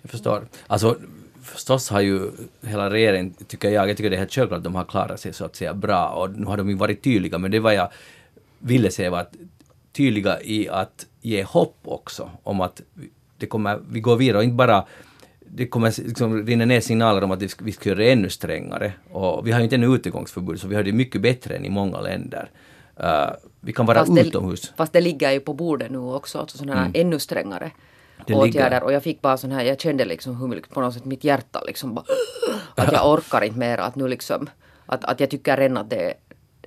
[0.01, 0.47] Jag förstår.
[0.67, 0.97] Alltså,
[1.41, 4.75] förstås har ju hela regeringen, tycker jag, jag tycker det är helt självklart att de
[4.75, 7.51] har klarat sig så att säga bra och nu har de ju varit tydliga men
[7.51, 7.89] det var jag
[8.60, 9.35] ville säga var att
[9.91, 12.81] tydliga i att ge hopp också om att
[13.37, 14.85] det kommer, vi går vidare och inte bara
[15.50, 18.93] det kommer liksom rinna ner signaler om att vi ska göra det ännu strängare.
[19.12, 21.69] Och vi har ju inte en utegångsförbud, så vi har det mycket bättre än i
[21.69, 22.50] många länder.
[23.04, 23.29] Uh,
[23.60, 24.62] vi kan vara Fast utomhus.
[24.62, 27.71] det, fast det ligger ju på bordet nu också, alltså sådana här ännu strängare
[28.25, 28.69] Det åtgärder.
[28.69, 28.83] ligger.
[28.83, 31.63] Och jag fick bara sån här, jag kände liksom hur på något sätt mitt hjärta
[31.67, 32.06] liksom bara,
[32.75, 34.50] att jag orkar inte mer, att nu liksom,
[34.85, 36.13] att, att jag tycker redan att det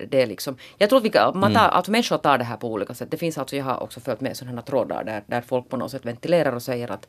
[0.08, 2.68] det liksom, jag tror att vi kan, man tar, alltså människor tar det här på
[2.72, 3.10] olika sätt.
[3.10, 5.76] Det finns alltså, jag har också följt med sådana här trådar där, där folk på
[5.76, 7.08] något sätt ventilerar och säger att,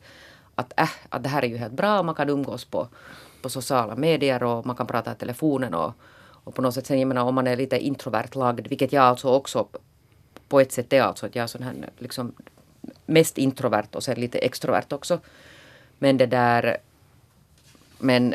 [0.54, 2.88] att, äh, att det här är ju helt bra, man kan umgås på,
[3.42, 5.92] på sociala medier och man kan prata i telefonen och,
[6.44, 9.04] och på något sätt sen, jag menar om man är lite introvert lagd, vilket jag
[9.04, 9.68] alltså också
[10.48, 12.32] på ett sätt är alltså att jag är sån här liksom
[13.06, 15.20] mest introvert och sen lite extrovert också.
[15.98, 16.76] Men det där,
[17.98, 18.34] men,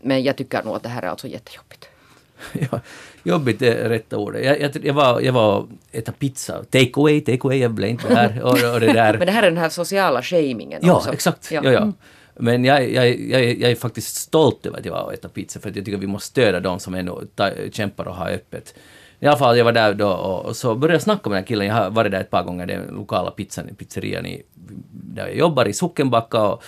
[0.00, 1.88] men jag tycker nog att det här är alltså jättejobbigt.
[2.52, 2.80] ja,
[3.22, 4.44] jobbigt är rätta ordet.
[4.44, 6.64] Jag, jag, jag, var, jag var äta pizza.
[6.70, 8.42] Take away, take away, jag blev inte där.
[8.44, 9.18] Och, och det där.
[9.18, 11.12] Men det här är den här sociala shamingen Ja, också.
[11.12, 11.50] exakt.
[11.52, 11.70] Ja.
[11.70, 11.92] Ja,
[12.36, 15.60] Men jag, jag, jag, jag är faktiskt stolt över att jag var och äta pizza
[15.60, 18.74] för att jag tycker att vi måste stödja de som ta, kämpar och har öppet.
[19.20, 21.42] I alla fall, jag var där då och, och så började jag snacka med den
[21.42, 21.66] här killen.
[21.66, 24.42] Jag har varit där ett par gånger, den lokala pizzan, pizzerian i,
[24.90, 26.42] där jag jobbar i Sockenbacka.
[26.42, 26.62] Och,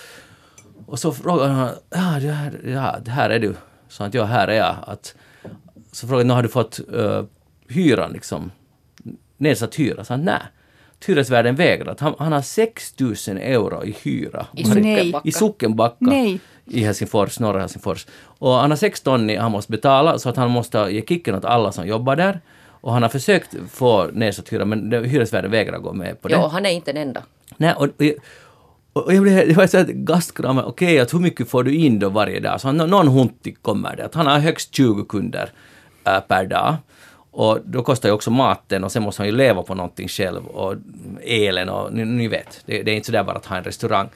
[0.85, 3.53] och så frågade han, ja det här, ja, det här är du.
[3.87, 4.75] Så att ja, här är jag.
[4.87, 5.15] Att,
[5.95, 7.23] så frågade jag, har du fått uh,
[7.69, 8.51] hyran liksom,
[9.37, 10.03] nedsatt hyra?
[10.03, 10.39] Så han, nej.
[11.07, 11.99] Hyresvärden vägrat.
[11.99, 14.45] Han, han har 6 000 euro i hyra.
[14.53, 14.63] I.
[14.63, 15.21] Sockenbacka.
[15.23, 16.39] I Sockenbacka Nej.
[16.65, 18.07] i Helsingfors, norra Helsingfors.
[18.23, 21.35] Och han har sex ton i- han måste betala så att han måste ge kicken
[21.35, 22.39] åt alla som jobbar där.
[22.67, 26.33] Och han har försökt få nedsatt hyra men hyresvärden vägrar gå med på det.
[26.33, 27.23] Ja, han är inte den enda.
[27.57, 28.15] Nej, och, och, jag-
[29.13, 32.39] jag blev, det var så att okej, att hur mycket får du in då varje
[32.39, 32.61] dag?
[32.61, 35.49] Så han, någon hunti kommer det, att han har högst 20 kunder
[36.27, 36.75] per dag.
[37.31, 40.45] Och då kostar ju också maten och sen måste han ju leva på någonting själv
[40.45, 40.75] och
[41.23, 44.09] elen och ni, ni vet, det, det är inte sådär bara att ha en restaurang.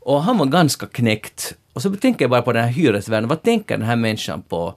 [0.00, 1.54] Och han var ganska knäckt.
[1.72, 4.74] Och så tänker jag bara på den här hyresvärden, vad tänker den här människan på?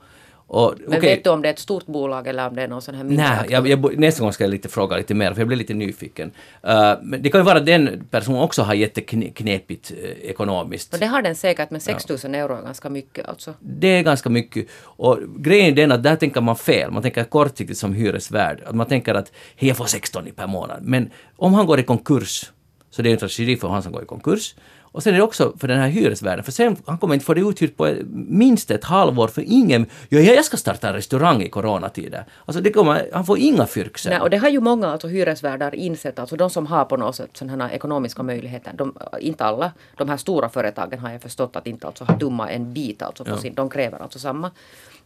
[0.48, 2.68] Och, Men okej, vet du om det är ett stort bolag eller om det är
[2.68, 5.34] någon sån här mindre Nej, jag, jag, nästa gång ska jag lite fråga lite mer,
[5.34, 6.32] för jag blir lite nyfiken.
[6.68, 9.98] Uh, men det kan ju vara att den personen också har jätteknepigt uh,
[10.30, 10.94] ekonomiskt.
[10.94, 13.54] Och det har den säkert, men 6 000 euro är ganska mycket alltså.
[13.60, 14.68] Det är ganska mycket.
[14.84, 16.91] Och grejen är den att där tänker man fel.
[16.91, 18.62] Man tänker kortsiktigt som hyresvärd.
[18.66, 20.80] Att Man tänker att hej, jag får 16 per månad.
[20.82, 22.52] Men om han går i konkurs,
[22.89, 24.56] så det är en tragedi för han som går i konkurs.
[24.94, 27.34] Och sen är det också för den här hyresvärden, för sen han kommer inte få
[27.34, 31.50] det uthyrt på minst ett halvår för ingen, ja, jag ska starta en restaurang i
[31.50, 32.26] coronatider.
[32.46, 34.10] Alltså det kommer, han får inga fyrk sen.
[34.10, 37.16] Nej, och det har ju många alltså, hyresvärdar insett, alltså de som har på något
[37.16, 41.56] sätt sådana här ekonomiska möjligheter, de, inte alla, de här stora företagen har jag förstått
[41.56, 44.52] att inte alltså har dumma en bit alltså på sin, de kräver alltså samma.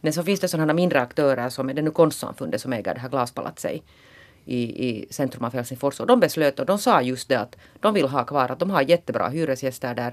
[0.00, 2.94] Men så finns det sådana här mindre aktörer som är det nu konstsamfundet som äger
[2.94, 3.82] det här glaspalatset
[4.48, 6.00] i, i centrum av Helsingfors.
[6.00, 8.70] Och de beslöt och de sa just det att de vill ha kvar, att de
[8.70, 10.12] har jättebra hyresgäster där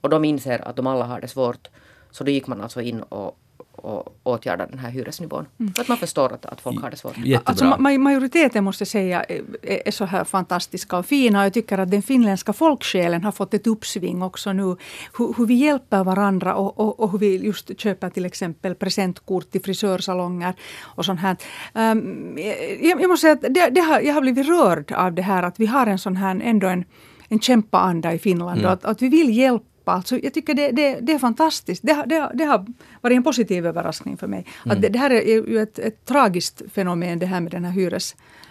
[0.00, 1.68] och de inser att de alla har det svårt.
[2.10, 3.38] Så då gick man alltså in och,
[3.82, 5.46] och åtgärdade den här hyresnivån.
[5.74, 7.18] För att man förstår att, att folk har det svårt.
[7.18, 7.40] Jättebra.
[7.44, 11.38] Alltså, ma- majoriteten måste jag säga är, är så här fantastiska och fina.
[11.38, 14.76] Och jag tycker att den finländska folksjälen har fått ett uppsving också nu.
[15.18, 19.50] Hur, hur vi hjälper varandra och, och, och hur vi just köper till exempel presentkort
[19.50, 21.36] till frisörsalonger och sånt här.
[21.74, 22.38] Um,
[22.80, 25.42] jag, jag måste säga att det, det har, jag har blivit rörd av det här
[25.42, 26.84] att vi har en sån här ändå en,
[27.28, 31.00] en kämpaanda i Finland och att, att vi vill hjälpa Alltså, jag tycker det, det,
[31.00, 31.82] det är fantastiskt.
[31.86, 32.66] Det, har- det, det har
[33.00, 34.46] varit en positiv överraskning för mig.
[34.66, 37.72] Att det, det här är ju ett, ett tragiskt fenomen det här med den här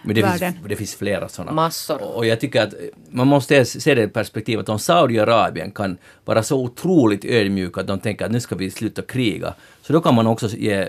[0.04, 1.52] Men det finns, det finns flera sådana.
[1.52, 2.02] Massor.
[2.16, 2.74] Och jag tycker att
[3.10, 8.00] man måste se det i perspektivet om Saudiarabien kan vara så otroligt ödmjuka att de
[8.00, 9.54] tänker att nu ska vi sluta kriga.
[9.82, 10.88] Så då kan man också ge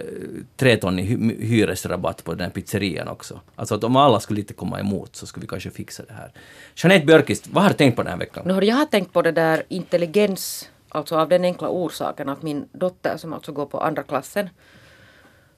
[0.58, 3.40] tre ton i hy- hyresrabatt på den här pizzerian också.
[3.56, 6.32] Alltså att om alla skulle lite komma emot så skulle vi kanske fixa det här.
[6.76, 8.44] Jeanette Björkist, vad har du tänkt på den här veckan?
[8.48, 12.42] Nu har jag har tänkt på det där intelligens, alltså av den enkla orsaken att
[12.44, 14.50] min dotter som alltså går på andra klassen,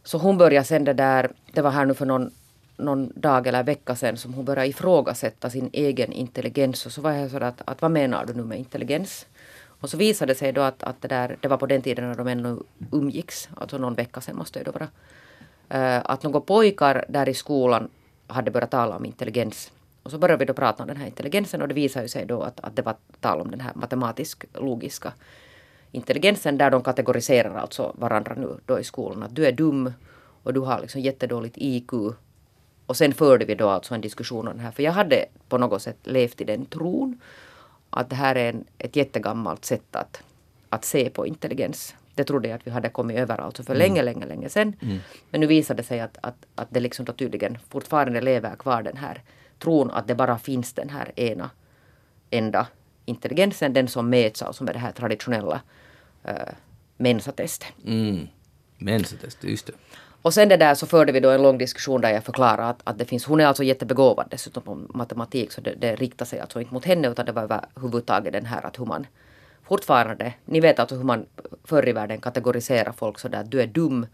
[0.03, 2.32] så hon började sen det där, det var här nu för någon,
[2.78, 6.86] någon dag eller vecka sedan som hon började ifrågasätta sin egen intelligens.
[6.86, 9.26] Och så var jag så att, att vad menar du nu med intelligens?
[9.80, 12.08] Och så visade det sig då att, att det, där, det var på den tiden
[12.08, 12.60] när de ännu
[12.92, 14.88] umgicks, alltså någon vecka sedan måste det då vara.
[15.70, 17.90] Eh, att några pojkar där i skolan
[18.28, 19.72] hade börjat tala om intelligens.
[20.04, 22.42] Och så började vi då prata om den här intelligensen och det visade sig då
[22.42, 25.14] att, att det var tal om den här matematisk-logiska
[25.92, 29.24] intelligensen där de kategoriserar alltså varandra nu då i skolan.
[29.24, 29.94] Att du är dum
[30.44, 31.92] och du har liksom jättedåligt IQ.
[32.86, 34.72] Och sen förde vi då alltså en diskussion om det här.
[34.72, 37.22] För jag hade på något sätt levt i den tron
[37.90, 40.24] att det här är en, ett jättegammalt sätt att,
[40.70, 41.96] att se på intelligens.
[42.16, 44.76] Det trodde jag att vi hade kommit över alltså för länge, länge, länge sedan.
[45.30, 48.84] Men nu visade det sig att, att, att det liksom då tydligen fortfarande lever kvar
[48.84, 49.22] den här
[49.60, 51.50] tron att det bara finns den här ena
[52.30, 52.68] enda
[53.06, 55.62] intelligensen, den som mäts alltså med det här traditionella
[56.28, 56.34] uh,
[56.98, 57.68] mensatestet.
[57.86, 58.28] Mm.
[58.78, 59.74] Mensatest, just det.
[60.26, 62.82] Och sen det där så förde vi då en lång diskussion där jag förklarade att,
[62.84, 66.40] att det finns, hon är alltså jättebegåvad dessutom på matematik så det, det riktar sig
[66.40, 69.08] alltså inte mot henne utan det var överhuvudtaget den här att hur man
[69.68, 71.26] fortfarande, ni vet alltså hur man
[71.64, 74.08] förr i världen kategoriserar folk sådär, du är dum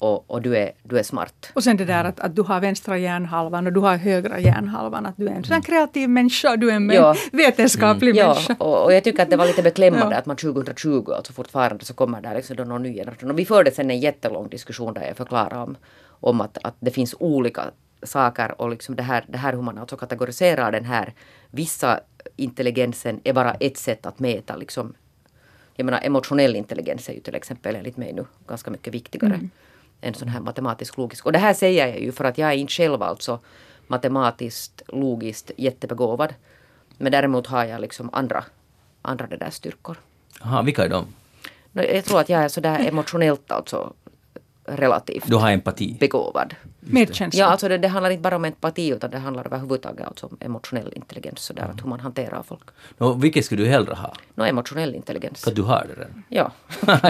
[0.00, 1.50] och, och du, är, du är smart.
[1.54, 5.06] Och sen det där att, att du har vänstra hjärnhalvan och du har högra hjärnhalvan.
[5.06, 7.14] Att du är en sån kreativ människa, du är en ja.
[7.32, 8.26] vetenskaplig mm.
[8.26, 8.56] människa.
[8.58, 10.18] Ja, och, och, jag tycker att det var lite beklämmande ja.
[10.18, 13.30] att man 2020 alltså fortfarande så kommer där liksom någon ny generation.
[13.30, 15.76] Och vi förde sen en jättelång diskussion där jag förklarade om,
[16.08, 17.62] om att, att det finns olika
[18.02, 21.14] saker och liksom det här, det här hur man alltså kategoriserar den här
[21.50, 22.00] vissa
[22.36, 24.94] intelligensen är bara ett sätt att mäta liksom
[25.74, 29.34] jag menar emotionell intelligens är ju till exempel enligt mig nu ganska mycket viktigare.
[29.34, 29.50] Mm
[30.00, 31.26] en sån här matematisk logisk.
[31.26, 33.38] Och det här säger jag ju för att jag är inte själv alltså
[33.86, 36.34] matematiskt logiskt jättebegåvad.
[36.98, 38.44] Men däremot har jag liksom andra,
[39.02, 39.96] andra det där styrkor.
[40.40, 41.06] Aha, vilka är de?
[41.72, 43.92] Jag tror att jag är sådär emotionellt alltså
[44.76, 45.96] relativt Du har empati?
[46.00, 46.54] begåvad.
[46.80, 47.40] Medkänsla?
[47.40, 50.36] Ja, alltså det, det, handlar inte bara om empati utan det handlar överhuvudtaget alltså om
[50.40, 51.40] emotionell intelligens.
[51.40, 51.74] Sådär, mm.
[51.74, 52.62] att hur man hanterar folk.
[52.98, 54.12] No, vilket skulle du hellre ha?
[54.34, 55.44] No, emotionell intelligens.
[55.44, 56.24] För du har det redan?
[56.28, 56.52] Ja.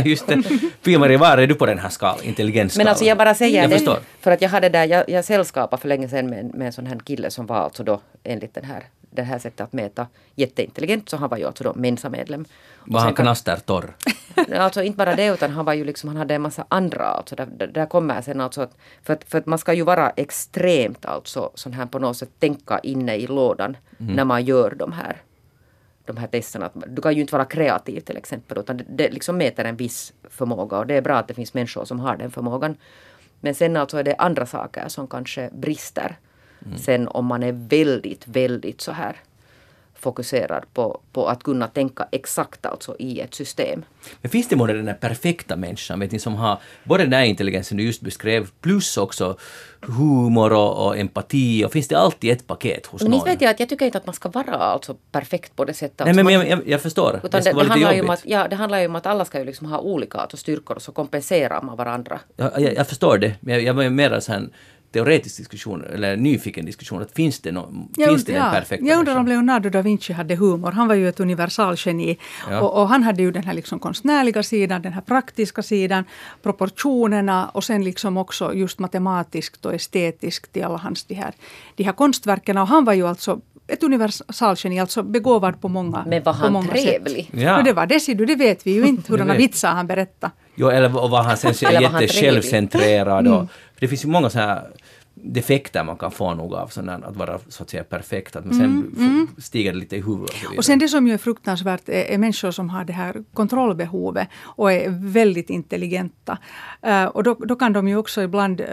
[0.04, 0.42] Just det.
[0.82, 2.84] Pia-Marie, var är du på den här skalan, intelligensskalan?
[2.84, 3.98] Men alltså jag bara säger jag det, förstår.
[4.20, 6.86] för att jag hade där, jag, jag sällskapade för länge sedan med, med en sån
[6.86, 11.08] här kille som var alltså då enligt den här det här sättet att mäta jätteintelligent
[11.08, 12.44] så han var ju alltså då Mensa-medlem.
[12.84, 13.96] Var han knastertorr?
[14.56, 17.36] alltså inte bara det utan han var ju liksom, han hade en massa andra alltså
[17.36, 21.06] där, där kommer sen alltså att för, att för att man ska ju vara extremt
[21.06, 24.14] alltså sån här på något sätt tänka inne i lådan mm.
[24.14, 25.22] när man gör de här
[26.04, 26.70] de här testerna.
[26.86, 30.12] Du kan ju inte vara kreativ till exempel utan det, det liksom mäter en viss
[30.30, 32.76] förmåga och det är bra att det finns människor som har den förmågan.
[33.40, 36.18] Men sen alltså är det andra saker som kanske brister.
[36.66, 36.78] Mm.
[36.78, 39.16] Sen om man är väldigt, väldigt så här
[40.00, 43.84] fokuserad på, på att kunna tänka exakt alltså i ett system.
[44.22, 47.22] Men finns det månne den där perfekta människan, vet ni, som har både den där
[47.22, 49.36] intelligensen du just beskrev, plus också
[49.80, 53.20] humor och, och empati, och finns det alltid ett paket hos men någon?
[53.20, 55.74] Men vet jag att jag tycker inte att man ska vara alltså perfekt på det
[55.74, 56.06] sättet.
[56.06, 57.20] Nej, men, men jag, jag, jag, förstår.
[57.24, 59.24] Utan det, det, det handlar ju om att, ja, det handlar ju om att alla
[59.24, 62.20] ska ju liksom ha olika alltså styrkor och så kompenserar man varandra.
[62.36, 64.48] Jag, jag, jag förstår det, men jag, jag var mer så här
[64.92, 68.98] teoretisk diskussion, eller nyfiken diskussion, att finns det, no, finns det ja, den perfekta Jag
[68.98, 70.72] undrar om Leonardo da Vinci hade humor.
[70.72, 72.18] Han var ju ett universalgeni.
[72.50, 72.60] Ja.
[72.60, 76.04] Och, och, han hade ju den här liksom konstnärliga sidan, den här praktiska sidan,
[76.42, 81.34] proportionerna och sen liksom också just matematiskt och estetiskt i alla hans de här,
[81.76, 82.58] de här konstverken.
[82.58, 87.30] Och han var ju alltså ett universalgeni, alltså begåvad på många Men var han trevlig?
[87.32, 87.62] Ja.
[87.62, 90.32] Det var Desidu, det vet vi ju inte hurdana vitsar han berättade.
[90.54, 93.46] Jo, eller var han sen jättesjälvcentrerad och
[93.80, 94.70] det finns ju många sådana här
[95.14, 98.36] defekter man kan få nog av sådana, att vara så att säga perfekt.
[98.36, 99.28] Att, men sen mm, mm.
[99.38, 100.34] stiger det lite i huvudet.
[100.50, 103.24] Och, och sen det som ju är fruktansvärt är, är, människor som har det här
[103.34, 106.38] kontrollbehovet och är väldigt intelligenta.
[106.86, 108.66] Uh, och då, då, kan de ju också ibland uh,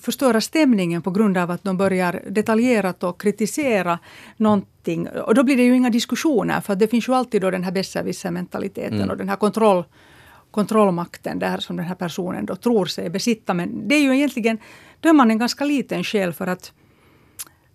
[0.00, 3.98] förstöra stämningen på grund av att de börjar detaljerat och kritisera
[4.36, 5.08] någonting.
[5.08, 7.72] Och då blir det ju inga diskussioner för det finns ju alltid då den här
[7.72, 9.10] besserwisser-mentaliteten mm.
[9.10, 9.84] och den här kontroll
[10.52, 13.54] kontrollmakten där som den här personen då tror sig besitta.
[13.54, 14.58] Men det är ju egentligen,
[15.02, 16.72] då är man en ganska liten själ för att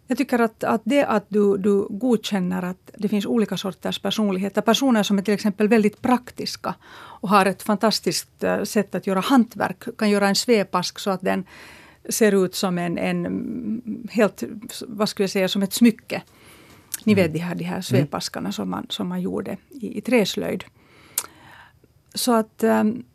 [0.07, 4.61] jag tycker att, att det att du, du godkänner att det finns olika sorters personligheter.
[4.61, 6.75] Personer som är till exempel väldigt praktiska
[7.21, 9.97] och har ett fantastiskt eh, sätt att göra hantverk.
[9.97, 11.45] Kan göra en svepask så att den
[12.09, 14.43] ser ut som en, en helt,
[14.87, 16.21] vad skulle jag säga, som ett smycke.
[17.03, 17.83] Ni vet de här, de här mm.
[17.83, 20.63] svepaskarna som man, som man gjorde i, i träslöjd.
[22.13, 23.05] Så att um,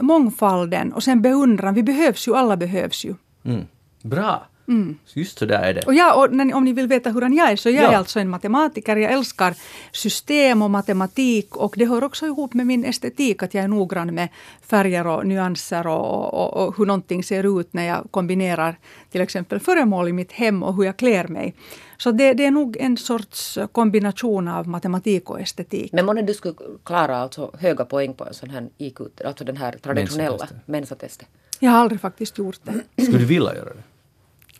[0.00, 1.74] mångfalden och sen beundran.
[1.74, 3.14] Vi behövs ju, alla behövs ju.
[3.44, 3.66] Mm.
[4.02, 4.46] Bra!
[4.70, 4.98] Mm.
[5.14, 5.80] Just så där är det.
[5.80, 7.92] Och jag, och när, om ni vill veta hur jag är, så jag ja.
[7.92, 8.96] är alltså en matematiker.
[8.96, 9.54] Jag älskar
[9.92, 14.14] system och matematik och det hör också ihop med min estetik, att jag är noggrann
[14.14, 14.28] med
[14.62, 18.78] färger och nyanser och, och, och hur någonting ser ut när jag kombinerar
[19.10, 21.54] till exempel föremål i mitt hem och hur jag klär mig.
[21.96, 25.92] Så det, det är nog en sorts kombination av matematik och estetik.
[25.92, 29.56] Men månne du skulle klara alltså höga poäng på en sån här IQ, alltså den
[29.56, 31.28] här traditionella mensatestet?
[31.60, 32.84] Jag har aldrig faktiskt gjort det.
[33.02, 33.82] Skulle du vilja göra det?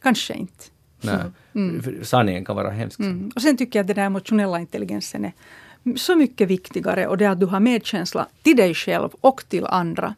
[0.02, 0.64] Kanske inte.
[1.00, 1.18] Nej,
[1.54, 2.04] mm.
[2.04, 3.00] sanningen kan vara hemsk.
[3.00, 3.30] Mm.
[3.34, 5.32] Och sen tycker jag att den där emotionella intelligensen är
[5.96, 9.66] så mycket viktigare och det är att du har medkänsla till dig själv och till
[9.66, 10.14] andra.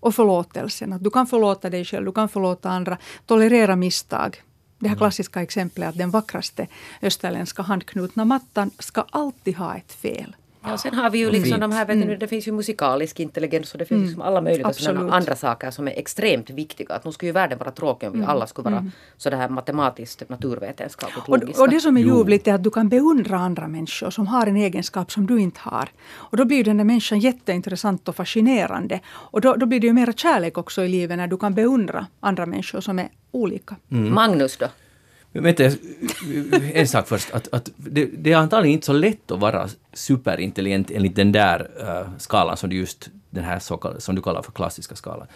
[0.00, 4.42] Och förlåtelsen, att du kan förlåta dig själv, du kan förlåta andra, tolerera misstag.
[4.78, 4.98] Det här mm.
[4.98, 6.66] klassiska exemplet att den vackraste
[7.02, 10.36] österländska handknutna mattan ska alltid ha ett fel.
[10.64, 13.72] Ja, sen har vi ju liksom de här, vet du, det finns ju musikalisk intelligens
[13.72, 16.94] och det finns liksom alla möjliga sådana andra saker som är extremt viktiga.
[16.94, 19.48] Att nu skulle ju världen vara tråkig om vi alla skulle vara så det här
[19.48, 21.62] matematiskt, naturvetenskapligt, Och, logiska.
[21.62, 24.56] och det som är ljuvligt är att du kan beundra andra människor som har en
[24.56, 25.88] egenskap som du inte har.
[26.12, 29.00] Och då blir den där människan jätteintressant och fascinerande.
[29.08, 32.06] Och då, då blir det ju mera kärlek också i livet när du kan beundra
[32.20, 33.76] andra människor som är olika.
[33.88, 34.66] Magnus då?
[35.32, 35.64] Vänta,
[36.74, 37.34] en sak först.
[37.34, 41.70] Att, att det, det är antagligen inte så lätt att vara superintelligent enligt den där
[41.80, 45.26] eh, skalan som du just, den här så kall- som du kallar för klassiska skalan.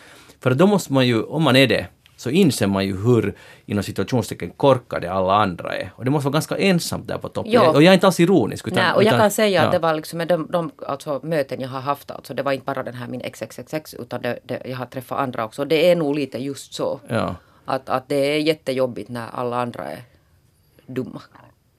[0.41, 1.87] För då måste man ju, om man är det,
[2.17, 3.35] så inser man ju hur
[3.67, 5.93] inom situationstecken korkade alla andra är.
[5.97, 7.53] Och det måste vara ganska ensamt där på toppen.
[7.53, 7.71] Ja.
[7.71, 8.69] Och jag är inte alls ironisk.
[8.69, 9.67] Utan, Nej, och jag utan, kan säga ja.
[9.67, 12.53] att det var liksom med de, de alltså, möten jag har haft, alltså, det var
[12.53, 15.65] inte bara den här min XXXX utan det, det, jag har träffat andra också.
[15.65, 17.01] Det är nog lite just så.
[17.09, 17.35] Ja.
[17.65, 20.03] Att, att det är jättejobbigt när alla andra är
[20.87, 21.23] dumma.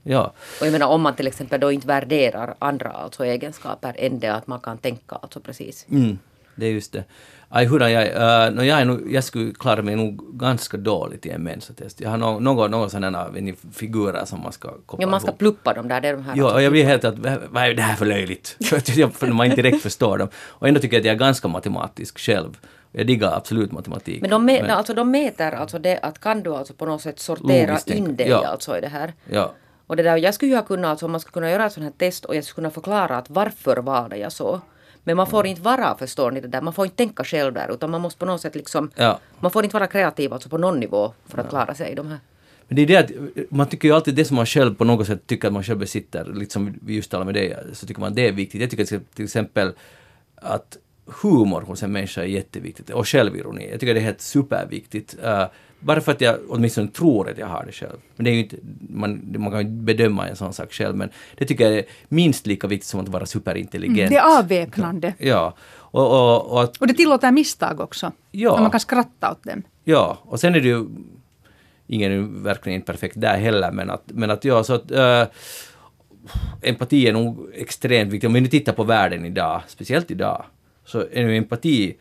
[0.08, 0.34] Ja.
[0.60, 4.34] Och jag menar om man till exempel då inte värderar andra alltså egenskaper än det
[4.34, 5.86] att man kan tänka alltså precis.
[5.90, 6.20] Mm,
[6.56, 7.04] det är just det.
[7.50, 11.26] Aj, hurra jag, uh, no, jag, är nog, jag skulle klara mig nog ganska dåligt
[11.26, 12.02] i en mensatest.
[12.02, 13.30] Jag har no, några, några sådana
[13.74, 15.40] figurer som man ska koppla Ja, man ska ihop.
[15.40, 16.02] pluppa dem där.
[16.02, 17.20] Det är de här Ja, alltså och jag blir helt att
[17.50, 18.58] vad är det här för löjligt?
[19.14, 20.28] För man inte direkt förstår dem.
[20.36, 22.58] Och ändå tycker jag att jag är ganska matematisk själv.
[22.98, 24.22] Jag diggar absolut matematik.
[24.22, 27.20] Men de, mä, alltså, de mäter alltså det att kan du alltså på något sätt
[27.20, 28.48] sortera Logiskt in dig ja.
[28.48, 29.14] alltså i det här.
[29.32, 29.54] Ja.
[29.88, 31.74] Och det där, jag skulle ju ha kunnat, alltså, om man skulle kunna göra ett
[31.74, 34.62] sånt här test och jag skulle kunna förklara att varför var det jag så.
[35.04, 37.74] Men man får inte vara, förstår ni det där, man får inte tänka själv där
[37.74, 39.20] utan man måste på något sätt liksom, Ja.
[39.40, 42.08] man får inte vara kreativ alltså på någon nivå för att klara sig i de
[42.08, 42.20] här.
[42.68, 43.12] Men det är det att
[43.52, 45.80] man tycker ju alltid det som man själv på något sätt tycker att man själv
[45.80, 48.62] besitter, liksom vi just talade med dig, så tycker man det är viktigt.
[48.62, 48.86] Jag tycker
[49.16, 49.74] till exempel
[50.36, 53.70] att humor hos en människa är jätteviktigt och självironi.
[53.72, 55.16] Jag tycker det är helt superviktigt.
[55.24, 55.46] Uh,
[55.80, 57.98] bara för att jag åtminstone tror att jag har det själv.
[58.16, 58.58] Men det är ju inte,
[58.90, 62.48] man, man kan ju bedöma en sån sak själv, men det tycker jag är minst
[62.48, 64.10] lika viktigt som att vara superintelligent.
[64.10, 65.14] Det är avväpnande.
[65.18, 65.56] Ja.
[65.74, 68.12] Och, och, och att Och det tillåter misstag också.
[68.32, 68.62] Ja.
[68.62, 69.62] Man kan skratta åt dem.
[69.84, 70.86] Ja, och sen är det ju
[71.88, 75.24] ingen är verkligen inte perfekt där heller, men att, men att ja, så att äh,
[76.62, 78.28] empati är nog extremt viktigt.
[78.28, 80.46] Om vi nu tittar på världen idag, speciellt idag,
[80.86, 81.96] så är ju empati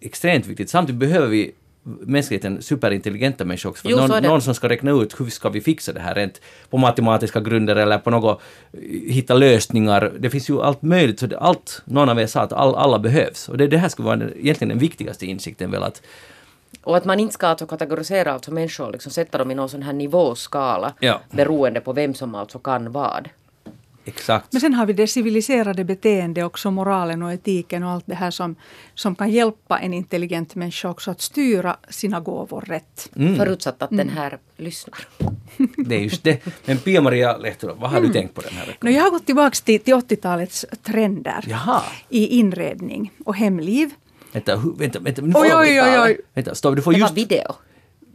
[0.00, 0.70] extremt viktigt.
[0.70, 1.52] Samtidigt behöver vi
[2.00, 3.88] mänskligheten superintelligenta människor också.
[3.88, 6.40] Jo, någon, någon som ska räkna ut hur ska vi fixa det här rent
[6.70, 8.40] på matematiska grunder eller på något,
[9.08, 10.12] hitta lösningar.
[10.18, 11.20] Det finns ju allt möjligt.
[11.20, 13.48] Så det, allt, någon av er sa att all, alla behövs.
[13.48, 16.02] Och det, det här skulle vara den, egentligen den viktigaste insikten väl att
[16.82, 19.82] Och att man inte ska alltså kategorisera alltså människor, liksom sätta dem i någon sån
[19.82, 21.20] här nivåskala Ja.
[21.30, 23.28] beroende på vem som alltså kan vad.
[24.08, 28.14] Exakt Men sen har vi det civiliserade beteende också, moralen och etiken och allt det
[28.14, 28.56] här som,
[28.94, 33.10] som kan hjälpa en intelligent människa också att styra sina gåvor rätt.
[33.16, 33.36] Mm.
[33.36, 34.98] Förutsatt att den här lyssnar.
[35.76, 36.46] Det är just det.
[36.64, 38.78] Men Pia-Maria Lehtula, vad har du tänkt på den här veckan?
[38.82, 41.82] Nå, jag har gått tillbaka till, till 80-talets trender Jaha.
[42.08, 43.90] i inredning och hemliv.
[44.32, 45.22] Vänta, vänta, vänta.
[45.22, 46.20] Nu Oj, får- oj, oj, oj.
[46.34, 47.18] Vänta, stopp, du får Det var just...
[47.18, 47.54] video.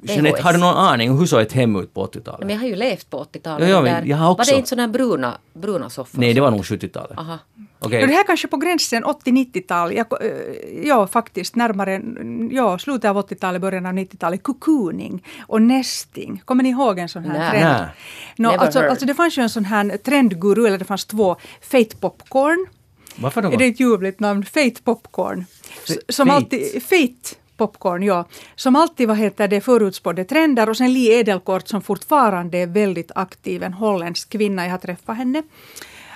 [0.04, 2.40] Jeanette, har du någon aning om hur såg ett hem ut på 80-talet?
[2.40, 3.70] Men jag har ju levt på 80-talet.
[3.70, 6.20] Ja, ja, jag har Var det inte sådana bruna, bruna soffor?
[6.20, 7.18] Nej, det var nog 70-talet.
[7.18, 7.38] Aha.
[7.80, 8.02] Okej.
[8.02, 10.30] Och det här kanske på gränsen 80-90-tal, jag, eh,
[10.88, 12.02] ja faktiskt närmare,
[12.52, 16.42] ja slutet av 80-talet, början av 90-talet, cocooning och nesting.
[16.46, 17.52] Kommer ni ihåg en sån här Nej.
[17.52, 17.66] trend?
[17.80, 17.88] Nej.
[18.38, 18.90] Nå, Never alltså, heard.
[18.90, 22.66] alltså det fanns ju en sån här trendguru, eller det fanns två, Fate Popcorn.
[23.16, 23.52] Varför då?
[23.52, 24.46] Är det ett ljuvligt namn?
[24.46, 25.46] Fate Popcorn.
[25.90, 26.36] F- Som Fate.
[26.38, 28.26] alltid, Fate Popcorn, ja.
[28.56, 30.70] Som alltid vad heter det, förutspådde trender.
[30.70, 34.64] Och sen Li Edelkort som fortfarande är väldigt aktiv, en holländsk kvinna.
[34.64, 35.44] Jag har träffat henne.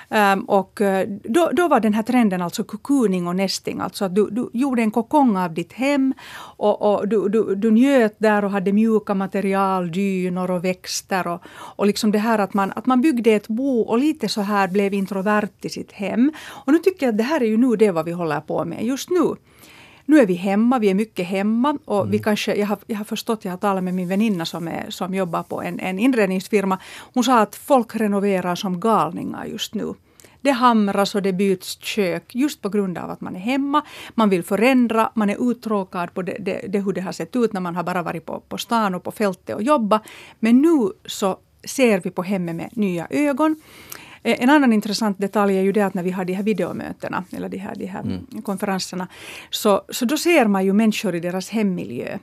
[0.10, 3.80] Um, och eh, då, då var den här trenden alltså cocooning och nesting.
[3.80, 6.14] Alltså att du, du gjorde en kokong av ditt hem
[6.58, 11.28] och, och du, du, du njöt där och hade mjuka material, dynor och växter.
[11.28, 11.42] Och,
[11.78, 14.68] och liksom det här att man, att man byggde ett bo och lite så här
[14.68, 16.32] blev introvert i sitt hem.
[16.66, 18.66] Och nu tycker jag att det här är ju nu det vad vi håller på
[18.66, 19.36] med just nu.
[20.06, 23.06] Nu är vi hemma, vi är mycket hemma och vi kanske, jag har, jag har
[23.06, 26.78] förstått, jag har talat med min väninna som, är, som jobbar på en, en inredningsfirma.
[27.14, 29.94] Hon sa att folk renoverar som galningar just nu.
[30.42, 33.82] Det hamras och det byts kök just på grund av att man är hemma.
[34.16, 37.54] Man vill förändra, man är uttråkad på det, det, det hur det har sett ut
[37.54, 40.02] när man har bara varit på, på stan och på fältet och jobbat.
[40.40, 43.56] Men nu så ser vi på hemmet med nya ögon.
[44.26, 47.24] Eh, En annan intressant detalj är ju det att när vi har de här videomötena,
[47.32, 49.08] eller de här, de här konferenserna,
[49.50, 52.18] så, så då ser man ju människor i deras hemmiljö.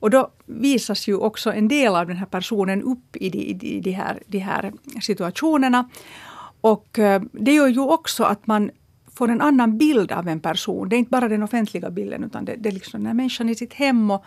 [0.00, 3.52] Och då visas ju också en del av den här personen upp i de, i
[3.54, 5.88] de, de, här, de här situationerna.
[6.60, 8.70] Och eh, det gör ju också att man
[9.14, 10.88] får en annan bild av en person.
[10.88, 13.48] Det är inte bara den offentliga bilden utan det, det är liksom den här människan
[13.48, 14.24] i sitt hem och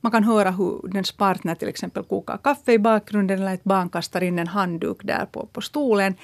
[0.00, 3.88] man kan höra hur dens partner till exempel kokar kaffe i bakgrunden eller ett barn
[3.88, 6.14] kastar in en handduk där på, på stolen.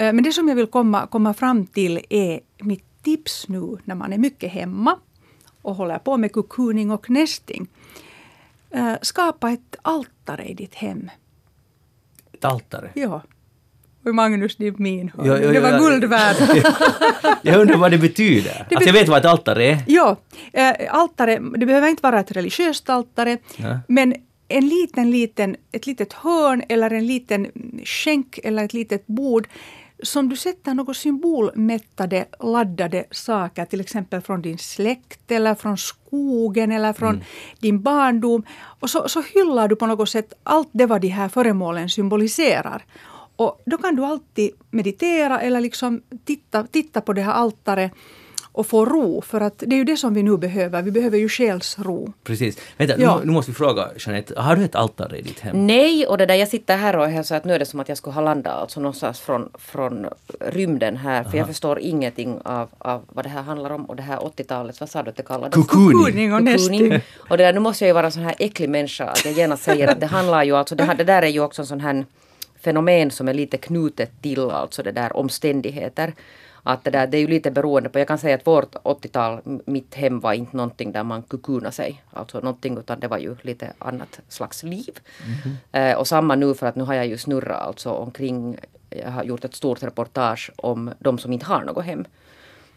[0.00, 3.94] Eh, Men det som jag vill komma, komma fram till är mitt tips nu när
[3.94, 4.98] man är mycket hemma
[5.62, 7.66] och håller på med cocooning och nesting.
[8.70, 11.10] Eh, Skapa ett altare i ditt hem.
[12.32, 12.90] Ett altare.
[12.94, 13.22] Ja.
[14.04, 15.10] Och Magnus, din min.
[15.18, 16.36] Ja, ja, det var guld värd.
[17.42, 18.66] Jag undrar vad det betyder.
[18.70, 19.78] alltså jag vet vad ett altare är.
[19.86, 20.16] Ja,
[20.52, 23.78] eh, altare, det behöver inte vara ett religiöst altare, Ja.
[23.88, 24.14] men
[24.48, 27.46] en liten, liten, ett litet hörn eller en liten
[27.84, 29.48] skänk eller ett litet bord
[30.02, 36.72] som du sätter något symbolmättade, laddade saker, till exempel från din släkt eller från skogen
[36.72, 37.24] eller från
[37.58, 38.46] din barndom.
[38.80, 42.84] Och så, så hyllar du på något sätt allt det vad de här föremålen symboliserar.
[43.36, 47.92] Och då kan du alltid meditera eller liksom titta, titta på det här altaret
[48.60, 49.22] och få ro.
[49.22, 50.82] För att det är ju det som vi nu behöver.
[50.82, 52.12] Vi behöver ju själsro.
[52.24, 52.58] Precis.
[52.76, 53.18] Vänta, Ja.
[53.18, 55.66] nu, nu måste vi fråga Jeanette, har du ett altare i ditt hem?
[55.66, 57.80] Nej, och det där jag sitter här och är så att nu är det som
[57.80, 60.06] att jag skulle ha landat alltså någonstans från, från
[60.40, 61.24] rymden här.
[61.24, 63.84] För jag förstår ingenting av, av vad det här handlar om.
[63.84, 65.54] Och det här 80-talet, vad sa du att det kallades?
[65.54, 66.30] Cocooning.
[66.30, 67.00] Cocooning och.
[67.30, 69.34] Och det där, nu måste jag ju vara en sån här äcklig människa att jag
[69.34, 71.66] genast säger att det handlar ju alltså, det, här, det där är ju också en
[71.66, 72.04] sån här
[72.64, 76.12] fenomen som är lite knutet till alltså det där omständigheter.
[76.62, 79.40] Att det, där, det är ju lite beroende på, jag kan säga att vårt 80-tal,
[79.46, 82.02] m- mitt hem var inte någonting där man kukuna sig.
[82.12, 84.98] Alltså någonting utan det var ju lite annat slags liv.
[85.72, 88.56] Eh, och samma nu för att nu har jag ju snurrat alltså omkring,
[88.90, 92.04] jag har gjort ett stort reportage om de som inte har något hem.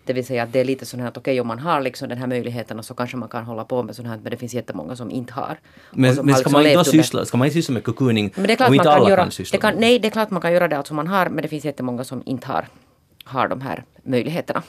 [0.05, 2.09] Det vill säga att det är lite sån här att okej om man har liksom
[2.09, 4.53] den här möjligheten så kanske man kan hålla på med sånt här men det finns
[4.53, 5.59] jättemånga som inte har.
[5.91, 8.47] Och Men, men ska liksom man inte syssla, ska man inte syssla med cocooning men
[8.47, 10.09] det är klart man inte kan alla göra, kan syssla det kan, Nej, det är
[10.09, 12.67] klart man kan göra det alltså man har, men det finns jättemånga som inte har,
[13.23, 14.63] har de här möjligheterna.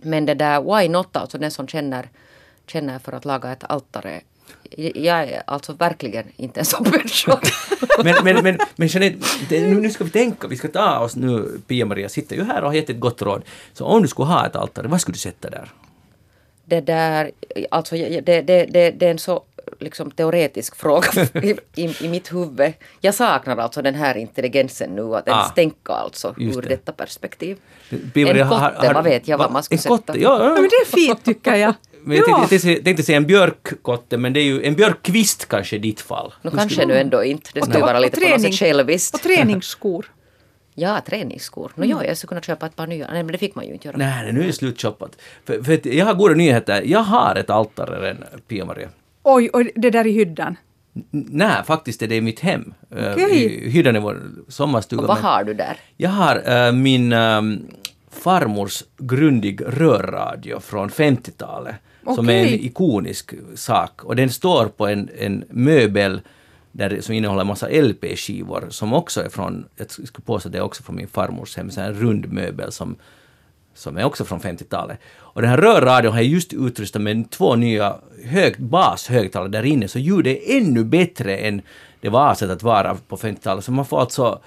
[0.00, 2.08] Men det där why not, alltså den som känner,
[2.66, 4.20] känner för att laga ett altare.
[4.94, 7.38] Jag är alltså verkligen inte en sån person.
[8.04, 12.08] Men, men, men, men Jeanette, nu ska vi tänka, vi ska ta oss nu, Pia-Maria
[12.08, 13.42] sitter ju här och har gett ett gott råd.
[13.72, 15.72] Så om du skulle ha ett altare, vad skulle du sätta där?
[16.64, 17.30] det där,
[17.70, 19.42] alltså det, det, det, det är en så
[19.80, 21.08] liksom teoretisk fråga
[21.42, 22.72] i, i, i mitt huvud.
[23.00, 26.68] Jag saknar alltså den här intelligensen nu, att ens Ah, tänka alltså ur det.
[26.68, 27.56] detta perspektiv.
[28.14, 30.18] Pia-Maria, En har- kotte, har- vad vet jag vad va- man skulle sätta.
[30.18, 31.74] Ja, Ja, men det är fint tycker jag.
[32.06, 32.46] Men jag Ja.
[32.48, 36.00] tänkte, jag tänkte, säga en björkkotte, men det är ju en björkkvist kanske i ditt
[36.00, 36.34] fall.
[36.42, 38.52] Nu kanske nu ändå inte, det skulle vara och lite på något träning.
[38.52, 39.14] sätt själviskt.
[39.14, 40.06] Och träningsskor.
[40.76, 41.72] Ja, träningsskor.
[41.74, 41.96] Nå Mm.
[41.96, 43.06] ja, jag skulle kunna köpa ett par nya.
[43.12, 43.96] Nej, men det fick man ju inte göra.
[43.96, 45.16] Nej, nu är det slutshoppat.
[45.46, 46.82] För, för jag har goda nyheter.
[46.86, 48.88] Jag har ett altare redan, Pia-Maria.
[49.24, 50.56] Oj, och det där i hyddan.
[51.10, 52.74] Nej, faktiskt är det i mitt hem.
[52.90, 53.16] Eh.
[53.16, 55.02] I hyddan i vår sommarstuga.
[55.02, 55.76] Och vad har du där?
[55.96, 57.66] Jag har eh, min ehm,
[58.10, 61.74] farmors grundig rörradio från 50-talet.
[62.14, 64.04] Som är en ikonisk sak.
[64.04, 66.20] Och den står på en, en möbel
[66.72, 70.62] där, som innehåller en massa LP-skivor som också är från, jag skulle påstå det är
[70.62, 72.96] också från min farmors hem, så en rund möbel som,
[73.74, 74.98] som är också från 50-talet.
[75.16, 79.98] Och den här rörradion har just utrustat med två nya hög, bashögtalare där inne, så
[79.98, 81.62] ljudet är ännu bättre än
[82.00, 83.64] det var avsett att vara på 50-talet.
[83.64, 84.40] Så man får alltså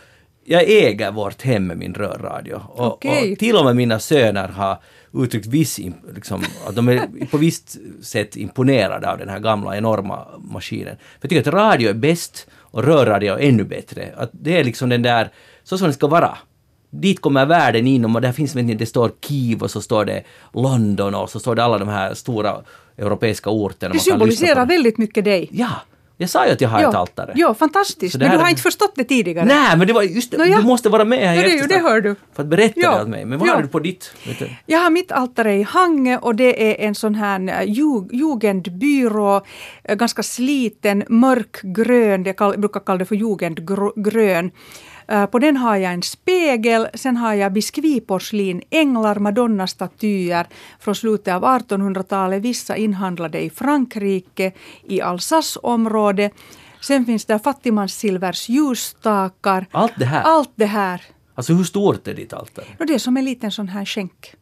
[0.49, 2.61] jag äger vårt hem med min rörradio.
[2.69, 3.31] Och, Okej.
[3.31, 4.77] och till och med mina söner har
[5.13, 5.79] uttryckt viss,
[6.15, 10.95] liksom, att de är på visst sätt imponerade av den här gamla enorma maskinen.
[10.95, 14.13] För jag tycker att radio är bäst och rörradio är ännu bättre.
[14.17, 15.29] Att det är liksom den där,
[15.63, 16.37] så som det ska vara.
[16.89, 20.05] Dit kommer världen in och där finns, vet ni, det står Kiev och så står
[20.05, 20.23] det
[20.53, 22.55] London och så står det alla de här stora
[22.97, 23.93] europeiska orterna.
[23.93, 25.49] Det symboliserar väldigt mycket dig.
[25.51, 25.69] Ja,
[26.19, 27.31] jag sa ju att jag har ett altare.
[27.35, 28.17] Ja, fantastiskt.
[28.17, 29.45] Men du har är- inte förstått det tidigare.
[29.45, 30.37] Nej, men det var just.
[30.37, 30.57] Nå ja.
[30.57, 32.15] Du måste vara med här Ja, det det, hör du.
[32.33, 32.95] För att berätta Ja.
[32.95, 33.25] det åt mig.
[33.25, 33.53] Men vad Ja.
[33.55, 34.11] har du på ditt?
[34.39, 34.49] Du?
[34.65, 39.41] Jag har mitt altare i Hange och det är en sån här eh, ju- jugendbyrå,
[39.83, 44.51] eh, ganska sliten, mörkgrön, jag kall, brukar kalla det för jugendgrön.
[45.07, 50.47] Eh, På den har jag en spegel, sen har jag biskvitporslin, änglar, madonnastatyer
[50.79, 54.51] från slutet av 1800-talet, vissa inhandlade i Frankrike,
[54.87, 56.33] i Alsace-området.
[56.81, 59.65] Sen finns det fattigmanssilvers ljusstakar.
[59.71, 60.21] Allt det här?
[60.21, 61.01] Allt det här.
[61.35, 62.65] Alltså hur stort är ditt altare?
[62.77, 64.33] Det är som en liten sån här skänk.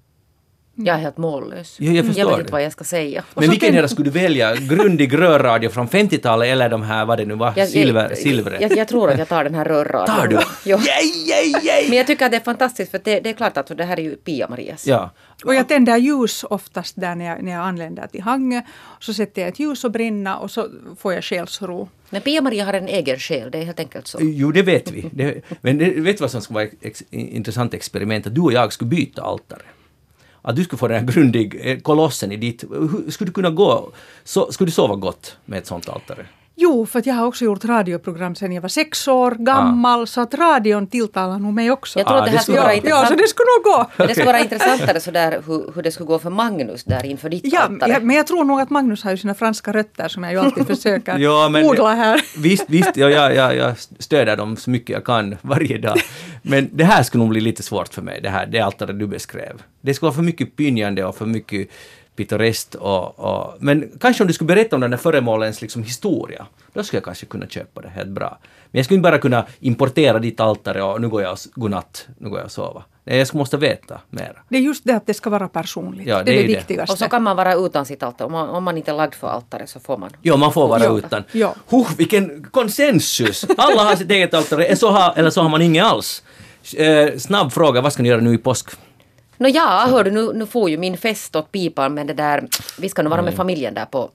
[0.78, 1.76] Jag är helt mållös.
[1.80, 2.40] Ja, jag förstår vet det.
[2.42, 3.24] inte vad jag ska säga.
[3.34, 4.56] Men vilken era skulle du välja?
[4.56, 8.62] Grundig rörradio från 50-talet eller de här, vad det nu var, Jag, silver, jag, silvret?
[8.62, 10.16] jag, jag tror att jag tar den här rörradion.
[10.16, 10.40] Tar du?
[10.66, 10.78] Jo.
[10.78, 11.90] Yay, yay, yay!
[11.90, 14.00] Men jag tycker att det är fantastiskt för det, det är klart att det här
[14.00, 14.88] är ju Pia-Marias.
[14.88, 15.10] Ja.
[15.46, 18.62] Och jag tänder ljus oftast där när jag, när jag anländer till Hangö.
[19.00, 20.68] Så sätter jag ett ljus att brinna och så
[21.00, 21.90] får jag själsro.
[22.10, 24.18] Men Pia-Maria har en egen själ, det är helt enkelt så.
[24.22, 25.10] Jo, det vet vi.
[25.14, 28.28] Det, men det, vet du vad som skulle vara ett ex, intressant experiment?
[28.28, 29.62] Att du och jag skulle byta altare.
[30.48, 32.64] Att du skulle få den här grundig eh, kolossen i ditt...
[32.64, 33.92] Hur, skulle du kunna gå...
[34.24, 36.26] Så, skulle du sova gott med ett sånt altare?
[36.58, 40.22] Jo, för att jag har också gjort radioprogram sedan jag var sex år gammal, så
[40.22, 42.00] att radion tilltalar nog mig också.
[42.00, 43.64] Jag tror Ah, att det det här skulle skulle vara ja, så det skulle nog
[43.78, 43.92] gå.
[43.98, 47.30] Men det skulle vara intressantare sådär hur, hur det skulle gå för Magnus där inför
[47.30, 47.92] ditt Ja, altare.
[47.92, 50.40] ja, men jag tror nog att Magnus har ju sina franska rötter som jag ju
[50.40, 52.22] alltid försöker Ja, men- odla här.
[52.38, 55.98] Visst, visst ja, jag, jag, jag stöder dem så mycket jag kan varje dag.
[56.42, 59.08] Men det här skulle nog bli lite svårt för mig, det här det altaret du
[59.08, 59.62] beskrev.
[59.82, 61.68] Det skulle vara för mycket pynjande och för mycket
[62.16, 63.54] pittoreskt och, och...
[63.60, 67.06] Men kanske om du skulle berätta om den där föremålens liksom historia, då skulle jag
[67.06, 68.38] kanske kunna köpa det helt bra.
[68.72, 72.08] Men jag skulle inte bara kunna importera ditt altare och nu går jag och godnatt,
[72.18, 72.84] nu går jag och sova.
[73.04, 74.36] Nej, jag måste veta mera.
[74.50, 76.08] Det är just det att det ska vara personligt.
[76.08, 76.56] Ja, det är det är det.
[76.56, 76.94] viktigaste.
[76.94, 78.26] Och så kan man vara utan sitt altare.
[78.26, 80.10] Om man, om man inte är lagd för altare så får man.
[80.22, 81.24] Jo, man får vara Ja, utan.
[81.32, 81.56] ja.
[81.70, 83.46] Huh, vilken konsensus!
[83.58, 86.24] Alla har sitt eget altare, eller så har, eller så har man inget alls.
[86.78, 88.70] Eh, snabb fråga, vad ska ni göra nu i påsk?
[89.38, 92.48] Nå ja, hör du, nu, nu får ju min fest åt pipan men det där,
[92.80, 93.38] vi ska nog vara med Mm.
[93.38, 94.10] familjen där på,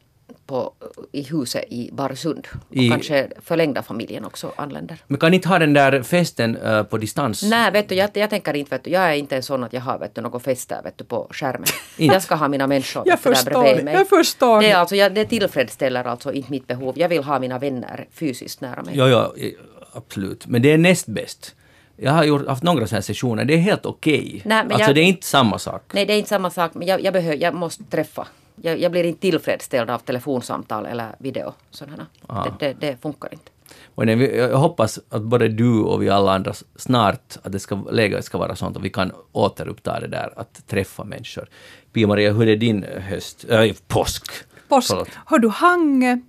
[0.47, 0.73] på,
[1.12, 2.49] i huset i Barsund.
[2.68, 4.99] Och I- kanske förlängda familjen också anländer.
[5.07, 7.43] Men kan ni inte ha den där festen eh, på distans?
[7.43, 9.73] Nej, vet du, jag, jag tänker inte, vet du, jag är inte en sån att
[9.73, 11.66] jag har vet du, något fest där vet du, på skärmen.
[11.97, 13.95] Jag ska ha mina människor Jag vet där bredvid mig.
[13.95, 14.71] jag förstår det.
[14.71, 16.99] Är alltså, jag, det tillfredsställer alltså inte mitt behov.
[16.99, 18.95] Jag vill ha mina vänner fysiskt nära mig.
[18.97, 19.07] Jo,
[19.37, 19.51] jo,
[19.93, 20.47] absolut.
[20.47, 21.55] Men det är näst bäst.
[22.03, 24.43] Jag har gjort, haft några sådana sessioner, det är helt okej.
[24.45, 25.83] Nej, men Alltså jag- det är inte samma sak.
[25.95, 26.75] Nej, det är inte samma sak.
[26.75, 28.27] Men jag, jag, behöver, jag måste träffa.
[28.63, 31.53] Jag, jag blir inte tillfredsställd av telefonsamtal eller video.
[31.71, 32.07] Sådana.
[32.27, 32.45] Ah.
[32.45, 33.51] Det, det, det funkar inte.
[33.95, 37.59] Och det, vi- jag hoppas att både du och vi alla andra snart, att det
[37.59, 41.49] ska, läget ska vara sånt att vi kan återuppta det där att träffa människor.
[41.93, 44.25] Pia-Maria, hur är din höst, äh, påsk?
[44.69, 44.89] Påsk.
[44.89, 45.09] Förlåt.
[45.27, 46.23] Hör du hang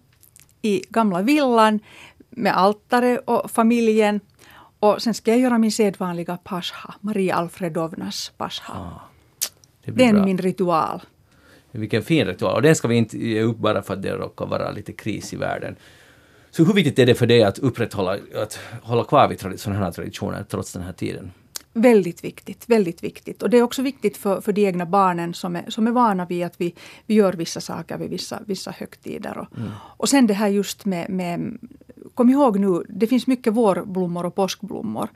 [0.62, 1.80] i gamla villan
[2.30, 4.20] med altare och familjen.
[4.82, 8.74] Och sen ska jag göra min sedvanliga pascha, Maria Alfredovnas pascha.
[9.86, 10.26] Det blir det är bra.
[10.26, 11.02] min ritual.
[11.72, 12.56] Vilken fin ritual.
[12.56, 15.34] Och den ska vi inte ge upp bara för att det råkar vara lite kris
[15.34, 15.76] i världen.
[16.52, 19.92] Så hur viktigt är det för dig att upprätthålla, att hålla kvar vid sådana här
[19.92, 21.32] traditioner trots den här tiden?
[21.74, 23.44] Väldigt viktigt, väldigt viktigt.
[23.44, 26.26] Och det är också viktigt för, för de egna barnen som är, som är vana
[26.26, 26.76] vid att vi,
[27.06, 29.38] vi gör vissa saker vid vissa, vissa högtider.
[29.38, 29.48] Och,
[29.98, 31.58] och sen det här just med, med
[32.14, 35.10] Kom ihåg nu, det finns mycket vårblommor och påskblommor.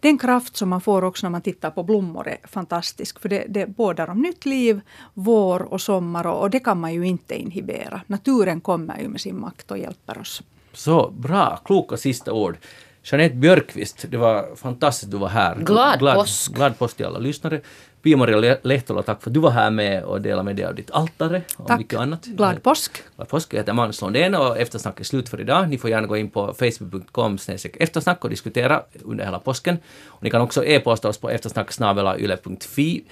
[0.00, 3.20] Den kraft som man får också när man tittar på blommor är fantastisk.
[3.20, 4.80] För det, det bådar om nytt liv,
[5.14, 8.00] vår och sommar och, och det kan man ju inte inhibera.
[8.06, 10.42] Naturen kommer ju med sin makt och hjälper oss.
[10.72, 12.56] Så bra, kloka sista ord.
[13.04, 15.56] Jeanette Björkqvist, det var fantastiskt att du var här.
[15.56, 16.54] Glad påsk.
[16.54, 17.60] Glad påsk till alla lyssnare.
[18.02, 20.74] Pia-Maria Le- Lehtola, tack för att du var här med och delade med dig av
[20.74, 21.78] ditt altare och Tack.
[21.78, 22.24] mycket annat.
[22.24, 23.02] Glad påsk!
[23.16, 23.54] Glad påsk.
[23.54, 25.68] Jag heter Magnus Lundén och eftersnack är slut för idag.
[25.68, 27.38] Ni får gärna gå in på facebook.com
[27.78, 29.76] eftersnack och diskutera under hela påsken.
[30.06, 33.04] Och ni kan också e-posta oss på eftersnack.yle.fi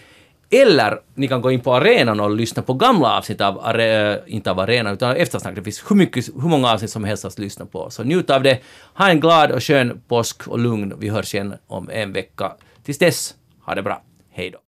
[0.53, 4.51] eller ni kan gå in på arenan och lyssna på gamla avsnitt av, are, inte
[4.51, 5.55] av arenan, utan eftersnack.
[5.55, 7.91] Det finns hur, mycket, hur många avsnitt som helst att lyssna på.
[7.91, 8.59] Så njut av det.
[8.95, 10.95] Ha en glad och skön påsk och lugn.
[10.99, 12.53] Vi hörs igen om en vecka.
[12.84, 13.34] Tills dess,
[13.64, 14.03] ha det bra.
[14.32, 14.59] Hej då.